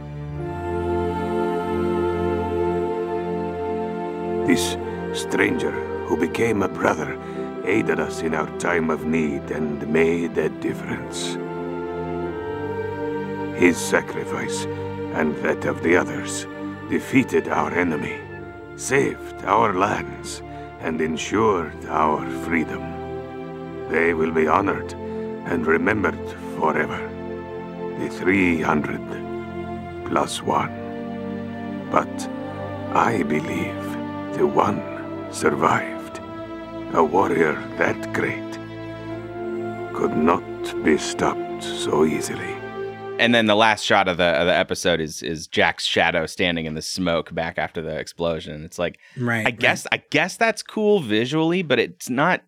[4.48, 4.78] This
[5.14, 5.74] stranger
[6.06, 7.20] who became a brother
[7.66, 11.36] aided us in our time of need and made a difference.
[13.60, 14.64] His sacrifice
[15.20, 16.48] and that of the others
[16.90, 18.29] defeated our enemy,
[18.80, 20.42] saved our lands,
[20.80, 22.82] and ensured our freedom.
[23.90, 24.94] They will be honored
[25.52, 27.02] and remembered forever.
[28.00, 30.74] the 300 plus one.
[31.92, 32.30] But
[32.94, 33.84] I believe
[34.38, 34.82] the one
[35.32, 36.22] survived.
[36.94, 38.54] A warrior that great
[39.94, 42.59] could not be stopped so easily.
[43.20, 46.66] And then the last shot of the of the episode is is Jack's shadow standing
[46.66, 48.64] in the smoke back after the explosion.
[48.64, 49.46] It's like Right.
[49.46, 52.42] I guess I guess that's cool visually, but it's not.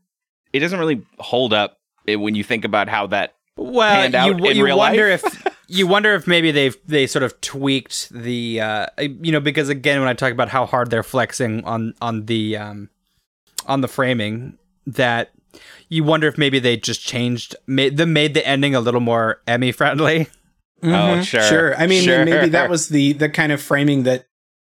[0.54, 3.36] It doesn't really hold up when you think about how that.
[3.58, 5.24] Well, panned out you, in you real wonder life.
[5.24, 9.70] if you wonder if maybe they've they sort of tweaked the uh, you know because
[9.70, 12.90] again when I talk about how hard they're flexing on on the um,
[13.68, 14.58] on the framing
[14.88, 15.32] that
[15.90, 19.42] you wonder if maybe they just changed made the made the ending a little more
[19.48, 20.28] Emmy friendly.
[20.84, 21.76] Oh, Mhm, sure, Sure.
[21.78, 22.26] I mean, sure.
[22.26, 24.26] maybe that was the the kind of framing that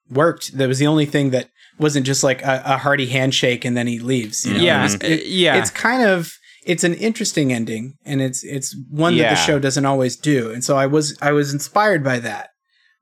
[0.09, 0.57] worked.
[0.57, 3.87] That was the only thing that wasn't just like a, a hearty handshake and then
[3.87, 4.45] he leaves.
[4.45, 4.59] you know?
[4.59, 5.55] Yeah, It was- uh, it- yeah.
[5.57, 6.31] It's kind of
[6.65, 10.51] it's an interesting ending, and it's it's one that the show doesn't always do.
[10.51, 12.49] And so I was I was inspired by that.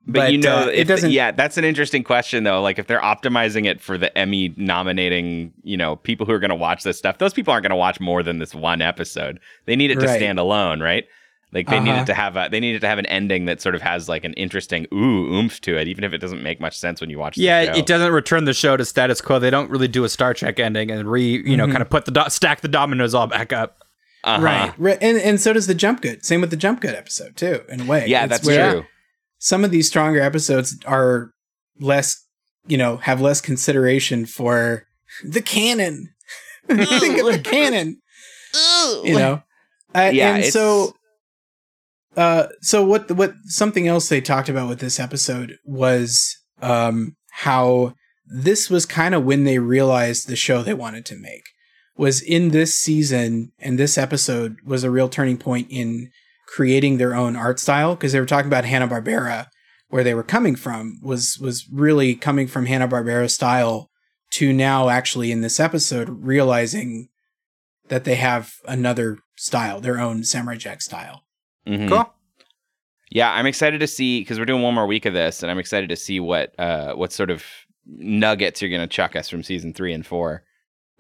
[0.06, 1.12] But, you know, uh, if it doesn't.
[1.12, 2.62] Yeah, that's an interesting question though.
[2.62, 6.50] Like if they're optimizing it for the Emmy nominating, you know, people who are going
[6.50, 9.40] to watch this stuff, those people aren't going to watch more than this one episode.
[9.66, 10.18] They need it to Right.
[10.18, 11.06] stand alone, right?
[11.54, 11.86] Like they Uh-huh.
[11.86, 14.24] needed to have a they needed to have an ending that sort of has like
[14.24, 17.20] an interesting ooh oomph to it, even if it doesn't make much sense when you
[17.20, 17.36] watch.
[17.36, 17.80] The Yeah, show.
[17.80, 19.40] it doesn't return the show to status quo.
[19.40, 21.72] They don't really do a Star Trek ending and re you know Mhm.
[21.72, 23.78] kind of put the do- stack the dominoes all back up.
[24.24, 24.42] Uh-huh.
[24.42, 26.26] Right, right, and and so does the Jump Good.
[26.26, 28.06] Same with the Jump Good episode too, in a way.
[28.08, 28.86] Yeah, It's that's where true.
[29.40, 31.32] Some of these stronger episodes are
[31.80, 32.24] less,
[32.66, 34.86] you know, have less consideration for
[35.26, 36.14] the canon.
[36.68, 38.00] Think of the canon.
[39.04, 39.44] You know,
[39.94, 40.96] uh, Yeah, and it's- so,
[42.16, 43.12] uh, so what?
[43.12, 47.94] What something else they talked about with this episode was um how
[48.26, 51.44] this was kind of when they realized the show they wanted to make
[51.96, 56.10] was in this season and this episode was a real turning point in
[56.48, 59.48] creating their own art style because they were talking about Hanna Barbera
[59.90, 63.90] where they were coming from was was really coming from Hanna Barbera style
[64.32, 67.10] to now actually in this episode realizing
[67.90, 71.22] that they have another style, their own Samurai Jack style.
[71.68, 71.90] Mhm.
[71.90, 72.14] Cool.
[73.12, 75.60] Yeah, I'm excited to see because we're doing one more week of this, and I'm
[75.60, 77.44] excited to see what uh what sort of
[77.86, 80.44] nuggets you're gonna chuck us from season three and 4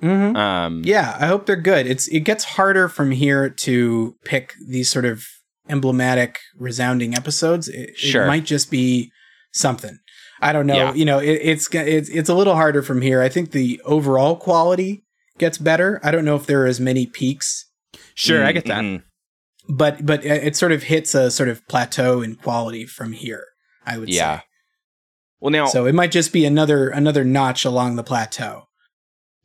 [0.01, 0.35] Mm-hmm.
[0.35, 1.87] Um, Yeah, I hope they're good.
[1.87, 5.25] It's it gets harder from here to pick these sort of
[5.69, 7.69] emblematic, resounding episodes.
[7.69, 8.23] It, Sure.
[8.23, 9.11] it might just be
[9.53, 9.97] something.
[10.41, 10.75] I don't know.
[10.75, 10.93] Yeah.
[10.93, 13.21] You know, it, it's it's it's a little harder from here.
[13.21, 15.05] I think the overall quality
[15.37, 16.01] gets better.
[16.03, 17.65] I don't know if there are as many peaks,
[18.13, 18.81] Sure, I Mm, get that.
[18.83, 19.03] mhm.
[19.69, 23.45] But but it it sort of hits a sort of plateau in quality from here.
[23.85, 24.39] I would Yeah.
[24.39, 24.43] say.
[25.39, 28.67] Well, now, So it might just be another another notch along the plateau.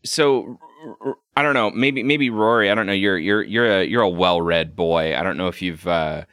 [0.04, 0.58] so
[1.36, 1.70] I don't know.
[1.70, 2.70] Maybe maybe Rory.
[2.70, 2.92] I don't know.
[2.92, 5.16] You're you're you're a you're a well read boy.
[5.16, 6.24] I don't know if you've uh,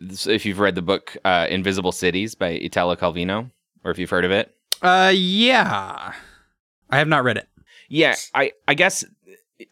[0.00, 3.50] if you've read the book uh, Invisible Cities by Italo Calvino,
[3.84, 4.54] or if you've heard of it.
[4.82, 6.12] Uh, yeah,
[6.88, 7.48] I have not read it.
[7.90, 9.04] Yeah, I I guess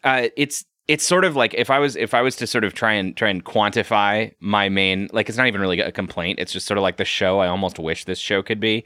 [0.03, 2.73] uh, it's it's sort of like if I was if I was to sort of
[2.73, 6.39] try and try and quantify my main like it's not even really a complaint.
[6.39, 8.85] It's just sort of like the show I almost wish this show could be,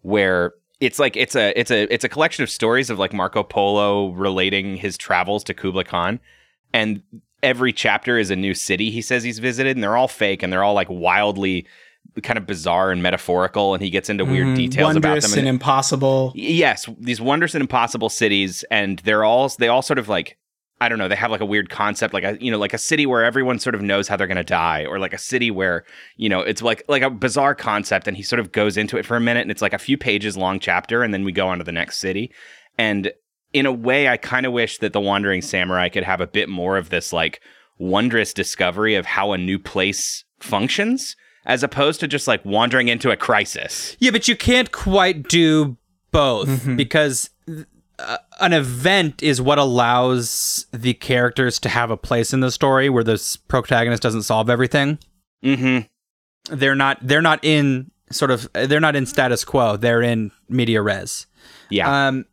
[0.00, 3.42] where it's like it's a it's a it's a collection of stories of like Marco
[3.42, 6.18] Polo relating his travels to Kubla Khan,
[6.72, 7.02] and
[7.42, 10.50] every chapter is a new city he says he's visited, and they're all fake and
[10.50, 11.66] they're all like wildly
[12.22, 14.56] kind of bizarre and metaphorical, and he gets into weird Mhm.
[14.56, 15.38] details about them.
[15.38, 16.32] and impossible.
[16.34, 20.38] Yes, these wondrous and impossible cities, and they're all they all sort of like
[20.80, 21.08] I don't know.
[21.08, 23.58] They have like a weird concept, like a you know, like a city where everyone
[23.58, 25.84] sort of knows how they're going to die, or like a city where
[26.16, 29.06] you know it's like like a bizarre concept, and he sort of goes into it
[29.06, 31.46] for a minute, and it's like a few pages long chapter, and then we go
[31.48, 32.32] on to the next city,
[32.76, 33.12] and
[33.52, 36.48] in a way, I kind of wish that the Wandering Samurai could have a bit
[36.48, 37.40] more of this like
[37.78, 41.14] wondrous discovery of how a new place functions,
[41.46, 43.96] as opposed to just like wandering into a crisis.
[44.00, 45.76] Yeah, but you can't quite do
[46.10, 46.76] both Mm-hmm.
[46.76, 47.30] because
[47.98, 52.88] uh, an event is what allows the characters to have a place in the story
[52.88, 54.98] where the s- protagonist doesn't solve everything.
[55.44, 56.54] Mm-hmm.
[56.56, 56.98] They're not.
[57.02, 58.48] They're not in sort of.
[58.52, 59.76] They're not in status quo.
[59.76, 61.26] They're in media res.
[61.70, 62.08] Yeah.
[62.08, 62.26] Um,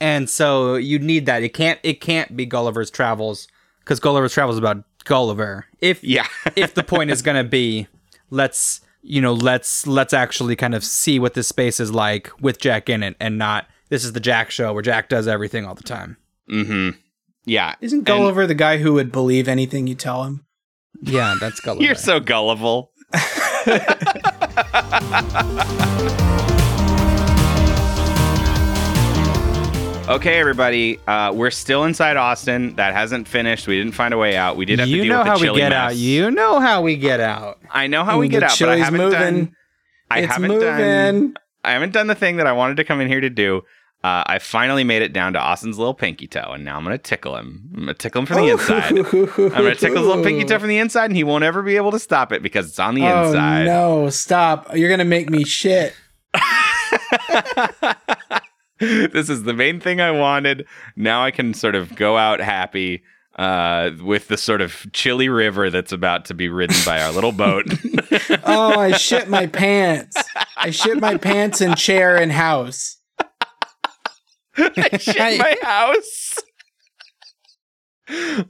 [0.00, 1.42] and so you need that.
[1.42, 1.78] It can't.
[1.82, 3.46] It can't be Gulliver's Travels
[3.80, 5.66] because Gulliver's Travels is about Gulliver.
[5.80, 6.26] If Yeah.
[6.56, 7.86] if the point is going to be,
[8.30, 12.58] let's you know, let's let's actually kind of see what this space is like with
[12.58, 15.74] Jack in it, and not this is the Jack show where Jack does everything all
[15.74, 16.16] the time.
[16.50, 16.98] Mm-hmm.
[17.44, 17.74] Yeah.
[17.82, 20.46] Isn't And Gulliver the guy who would believe anything you tell him?
[21.02, 21.84] Yeah, that's Gulliver.
[21.84, 22.90] You're so gullible.
[30.08, 32.74] Okay, everybody, uh, we're still inside Austin.
[32.74, 33.68] That hasn't finished.
[33.68, 34.56] We didn't find a way out.
[34.56, 35.78] We did have to You deal know with the how we get mess.
[35.92, 35.96] out.
[35.96, 37.60] You know how we get out.
[37.70, 39.18] I know how we get out, but I chili's haven't moving.
[39.20, 39.56] done.
[40.10, 40.66] I it's haven't moving.
[40.66, 41.34] done.
[41.64, 43.62] I haven't done the thing that I wanted to come in here to do.
[44.04, 46.98] Uh, I finally made it down to Austin's little pinky toe, and now I'm gonna
[46.98, 47.70] tickle him.
[47.72, 48.92] I'm gonna tickle him from the inside.
[48.92, 51.76] I'm gonna tickle his little pinky toe from the inside, and he won't ever be
[51.76, 53.66] able to stop it because it's on the oh inside.
[53.66, 54.10] no!
[54.10, 54.76] Stop!
[54.76, 55.94] You're gonna make me shit.
[58.80, 60.66] this is the main thing I wanted.
[60.96, 63.04] Now I can sort of go out happy
[63.36, 67.32] uh, with the sort of chilly river that's about to be ridden by our little
[67.32, 67.66] boat.
[68.44, 70.16] Oh, I shit my pants.
[70.56, 72.98] I shit my pants in chair and house.
[74.58, 76.34] I shit my house.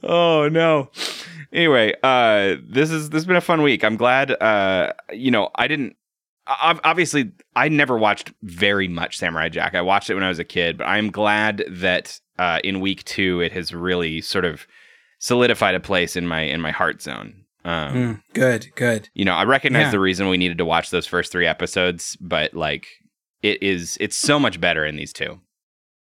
[0.02, 0.90] oh no.
[1.52, 3.84] Anyway, uh, this is this has been a fun week.
[3.84, 4.30] I'm glad.
[4.42, 5.96] Uh, you know, I didn't.
[6.48, 9.74] ob- Obviously, I never watched very much Samurai Jack.
[9.74, 13.04] I watched it when I was a kid, but I'm glad that uh, in week
[13.04, 14.66] two it has really sort of
[15.18, 17.44] solidified a place in my in my heart zone.
[17.64, 19.08] Um, Mm, good, good.
[19.14, 19.90] you know, I recognize Yeah.
[19.92, 22.88] the reason we needed to watch those first three episodes, but like,
[23.42, 25.38] it is it's so much better in these two.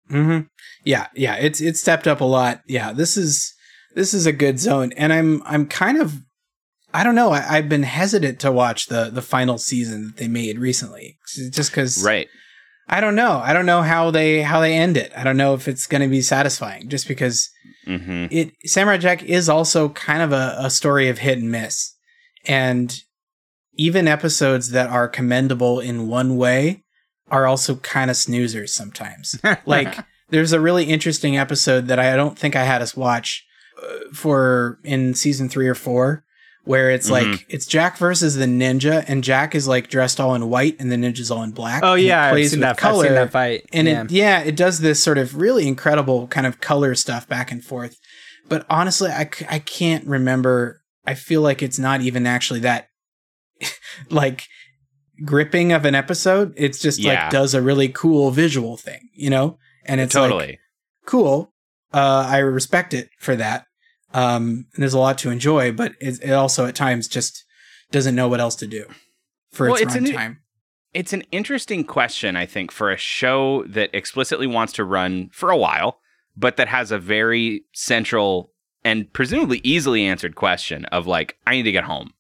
[0.10, 0.40] Hmm
[0.84, 1.36] Yeah, yeah.
[1.36, 2.62] It's it's stepped up a lot.
[2.68, 3.54] Yeah, this is
[3.96, 6.22] this is a good zone, and I'm I'm kind of
[6.94, 7.32] I don't know.
[7.32, 11.18] I, I've been hesitant to watch the the final season that they made recently,
[11.52, 12.04] just because.
[12.04, 12.28] Right.
[12.90, 13.38] I don't know.
[13.42, 15.14] I don't know how they how they end it.
[15.16, 16.90] I don't know if it's going to be satisfying.
[16.90, 17.50] Just because
[17.86, 21.96] hmm it Samurai Jack is also kind of a, a story of hit and miss,
[22.46, 22.94] and
[23.76, 26.83] even episodes that are commendable in one way
[27.34, 29.36] are also kind of snoozers sometimes.
[29.66, 29.98] like
[30.30, 33.46] there's a really interesting episode that I don't think I had us watch
[33.82, 36.24] uh, for in season three or four,
[36.64, 37.12] where it's Mhm.
[37.32, 40.92] like it's Jack versus the ninja, and Jack is like dressed all in white, and
[40.92, 41.82] the ninja's all in black.
[41.84, 42.84] Oh yeah, I've seen with that.
[42.84, 43.66] I've seen that fight.
[43.74, 44.04] and yeah.
[44.04, 47.64] it yeah it does this sort of really incredible kind of color stuff back and
[47.66, 47.98] forth
[48.48, 52.90] but honestly I, I can't remember i feel like it's not even actually that
[54.10, 54.48] like
[55.26, 57.24] gripping of an episode it's just Yeah.
[57.26, 60.48] like does a really cool visual thing you know and it's totally.
[60.48, 60.60] like
[61.06, 61.54] cool
[61.94, 63.66] uh i respect it for that
[64.14, 67.44] um and there's a lot to enjoy but it, it also at times just
[67.92, 68.86] doesn't know what else to do
[69.52, 70.38] for Well, its it's an- runtime
[70.94, 75.50] it's an interesting question, I think, for a show that explicitly wants to run for
[75.50, 75.98] a while,
[76.38, 78.52] but that has a very central
[78.86, 82.14] and presumably easily answered question of like, I need to get home.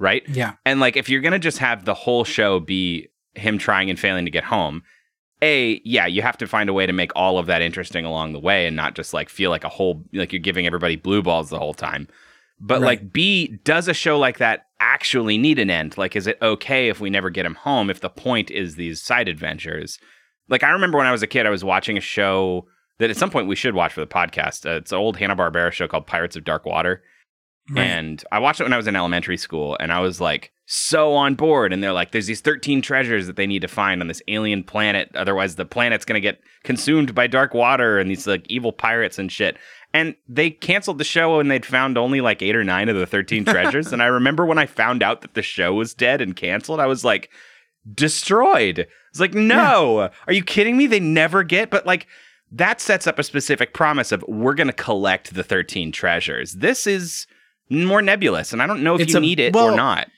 [0.00, 0.22] Right.
[0.28, 3.88] yeah And like, if you're going to just have the whole show be him trying
[3.90, 4.82] and failing to get home,
[5.42, 8.32] A, yeah, you have to find a way to make all of that interesting along
[8.32, 11.22] the way and not just like feel like a whole, like you're giving everybody blue
[11.22, 12.08] balls the whole time.
[12.58, 12.86] But Right.
[12.86, 15.96] like, B, does a show like that actually need an end?
[15.96, 19.00] Like, is it okay if we never get him home if the point is these
[19.02, 19.98] side adventures?
[20.48, 22.66] Like, I remember when I was a kid, I was watching a show
[22.98, 24.66] that at some point we should watch for the podcast.
[24.66, 27.02] Uh, it's an old Hanna Barbera show called Pirates of Dark Water.
[27.70, 27.86] Right.
[27.86, 31.14] And I watched it when I was in elementary school, and I was like so
[31.14, 31.72] on board.
[31.72, 34.62] And they're like, there's these 13 treasures that they need to find on this alien
[34.62, 35.10] planet.
[35.14, 39.18] Otherwise, the planet's going to get consumed by dark water and these like evil pirates
[39.18, 39.56] and shit.
[39.92, 43.06] And they canceled the show and they'd found only like eight or nine of the
[43.06, 43.92] 13 treasures.
[43.92, 46.86] and I remember when I found out that the show was dead and canceled, I
[46.86, 47.30] was like,
[47.92, 48.86] destroyed.
[49.10, 50.86] It's like, no, are you kidding me?
[50.86, 52.06] They never get, but like,
[52.52, 56.54] that sets up a specific promise of we're going to collect the 13 treasures.
[56.54, 57.26] This is
[57.70, 60.08] more nebulous, and I don't know if It's you a- need it well, or not.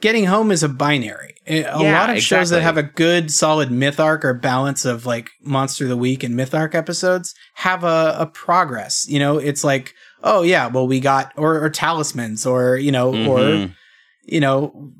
[0.00, 1.34] getting home is a binary.
[1.46, 5.06] A Yeah, lot of shows that have a good solid myth arc or balance of
[5.06, 9.06] like monster of the week and myth arc episodes have a, a progress.
[9.08, 13.08] You know, it's like, oh yeah, well we got or, or talismans or you know
[13.08, 13.74] or Mhm.
[14.24, 14.92] you know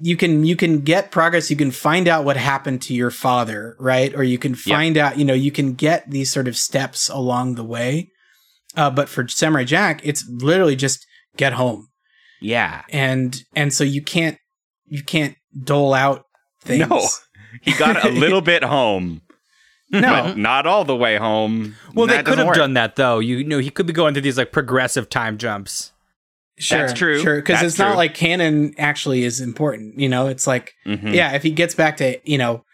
[0.00, 3.74] you can you can get progress you can find out what happened to your father
[3.80, 7.08] right or you can find out you know you can get these sort of steps
[7.08, 8.10] along the way
[8.76, 11.06] uh, but for samurai jack it's literally just
[11.36, 11.88] get home
[12.40, 12.82] Yeah.
[12.90, 14.38] and and so you can't
[14.86, 16.24] you can't dole out
[16.60, 16.88] things.
[16.88, 17.06] No.
[17.62, 19.20] He got a little bit home,
[19.90, 21.76] no, but not all the way home.
[21.94, 22.56] Well, they could have work.
[22.56, 23.18] done that though.
[23.18, 25.92] You know, he could be going through these like progressive time jumps.
[26.58, 27.20] sure, That's true.
[27.20, 29.98] Sure, because it's not like canon actually is important.
[29.98, 31.12] You know, it's like Mhm.
[31.14, 32.64] yeah, if he gets back to you know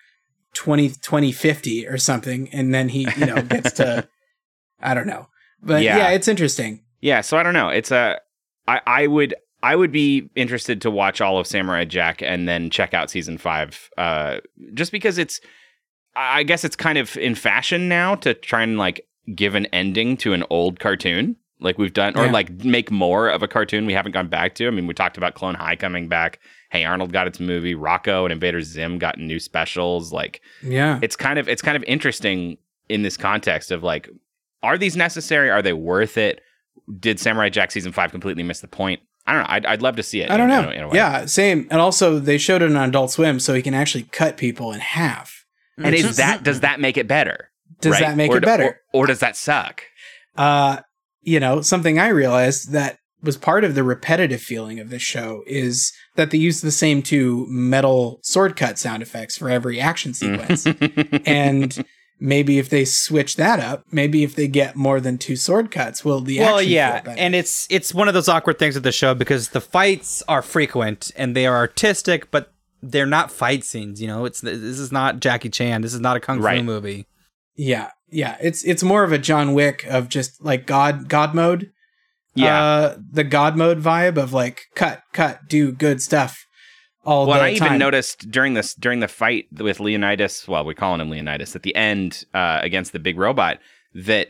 [0.54, 4.09] 20, 2050 or something, and then he you know gets to
[4.80, 5.28] I don't know,
[5.62, 5.96] but Yeah.
[5.98, 6.82] yeah, it's interesting.
[7.00, 7.68] Yeah, so I don't know.
[7.68, 8.20] It's a
[8.68, 12.70] I I would I would be interested to watch all of Samurai Jack and then
[12.70, 14.38] check out season 5 uh
[14.74, 15.40] just because it's
[16.14, 19.04] I I guess it's kind of in fashion now to try and like
[19.34, 22.32] give an ending to an old cartoon like we've done or Yeah.
[22.32, 24.68] like make more of a cartoon we haven't gone back to.
[24.68, 26.38] I mean, we talked about Clone High coming back.
[26.70, 31.16] Hey Arnold got its movie, Rocko and Invader Zim got new specials like Yeah, it's
[31.16, 32.58] kind of it's kind of interesting
[32.88, 34.08] in this context of like,
[34.62, 35.50] are these necessary?
[35.50, 36.40] Are they worth it?
[36.99, 39.01] Did Samurai Jack season five completely miss the point?
[39.26, 39.49] I don't know.
[39.51, 40.30] I'd, I'd love to see it.
[40.30, 40.62] I don't in- know.
[40.62, 40.97] in a- in a way.
[40.97, 41.66] yeah, same.
[41.70, 44.80] And also, they showed it on Adult Swim, so he can actually cut people in
[44.80, 45.45] half.
[45.76, 47.51] And is that does that make it better?
[47.80, 48.01] Does Right?
[48.01, 48.80] that make Or it better?
[48.95, 49.82] or, or does that suck?
[50.36, 50.78] uh,
[51.20, 55.43] you know, something I realized that was part of the repetitive feeling of this show
[55.47, 60.14] is that they use the same two metal sword cut sound effects for every action
[60.14, 60.66] sequence.
[61.26, 61.84] and
[62.20, 66.04] maybe if they switch that up, maybe if they get more than two sword cuts,
[66.04, 67.20] will the well, action yeah, feel better?
[67.20, 70.42] and it's it's one of those awkward things with the show because the fights are
[70.42, 72.52] frequent and they are artistic, but
[72.82, 74.00] they're not fight scenes.
[74.00, 75.82] You know, it's this is not Jackie Chan.
[75.82, 76.64] This is not a kung fu Right.
[76.64, 77.06] movie.
[77.56, 81.70] yeah, yeah, it's it's more of a John Wick of just like God God mode.
[82.34, 82.62] Yeah.
[82.62, 86.46] uh, the God mode vibe of like cut, cut, do good stuff
[87.05, 87.66] all well, I time.
[87.66, 90.46] even noticed during this during the fight with Leonidas.
[90.49, 93.59] Well, we're calling him Leonidas at the end uh, against the big robot.
[93.94, 94.28] That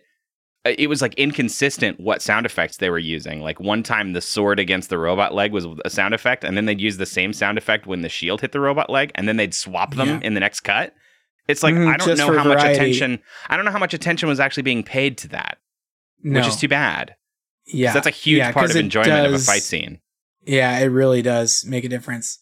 [0.64, 3.40] uh, it was like inconsistent what sound effects they were using.
[3.40, 6.66] Like one time the sword against the robot leg was a sound effect, and then
[6.66, 9.36] they'd use the same sound effect when the shield hit the robot leg, and then
[9.36, 10.20] they'd swap them Yeah.
[10.22, 10.94] in the next cut.
[11.48, 13.20] It's like Mhm, I don't know how much attention.
[13.48, 15.56] I don't know how much attention was actually being paid to that,
[16.22, 16.38] no.
[16.40, 17.14] which is too bad.
[17.66, 20.00] yeah, that's a huge yeah, part of enjoyment of a fight scene.
[20.44, 22.38] Yeah, it really does make a difference.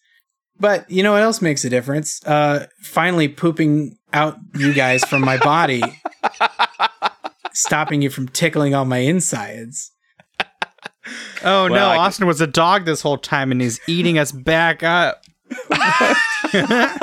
[0.58, 2.24] But you know what else makes a difference?
[2.24, 5.82] Uh, finally pooping out you guys from my body,
[7.52, 9.92] stopping you from tickling all my insides.
[11.44, 14.82] Oh no, I- Austin was a dog this whole time and he's eating us back
[14.82, 15.22] up.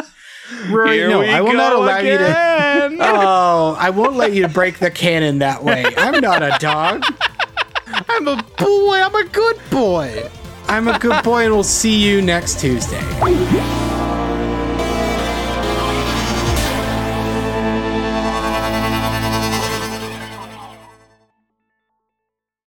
[0.69, 2.25] Rory, Here no, we I will not go allow you to.
[2.25, 2.97] again.
[2.99, 5.85] Oh, I won't let you break the canon that way.
[5.97, 7.03] I'm not a dog.
[7.87, 8.95] I'm a boy.
[9.01, 10.29] I'm a good boy.
[10.73, 12.99] I'm a good boy, and we'll see you next Tuesday.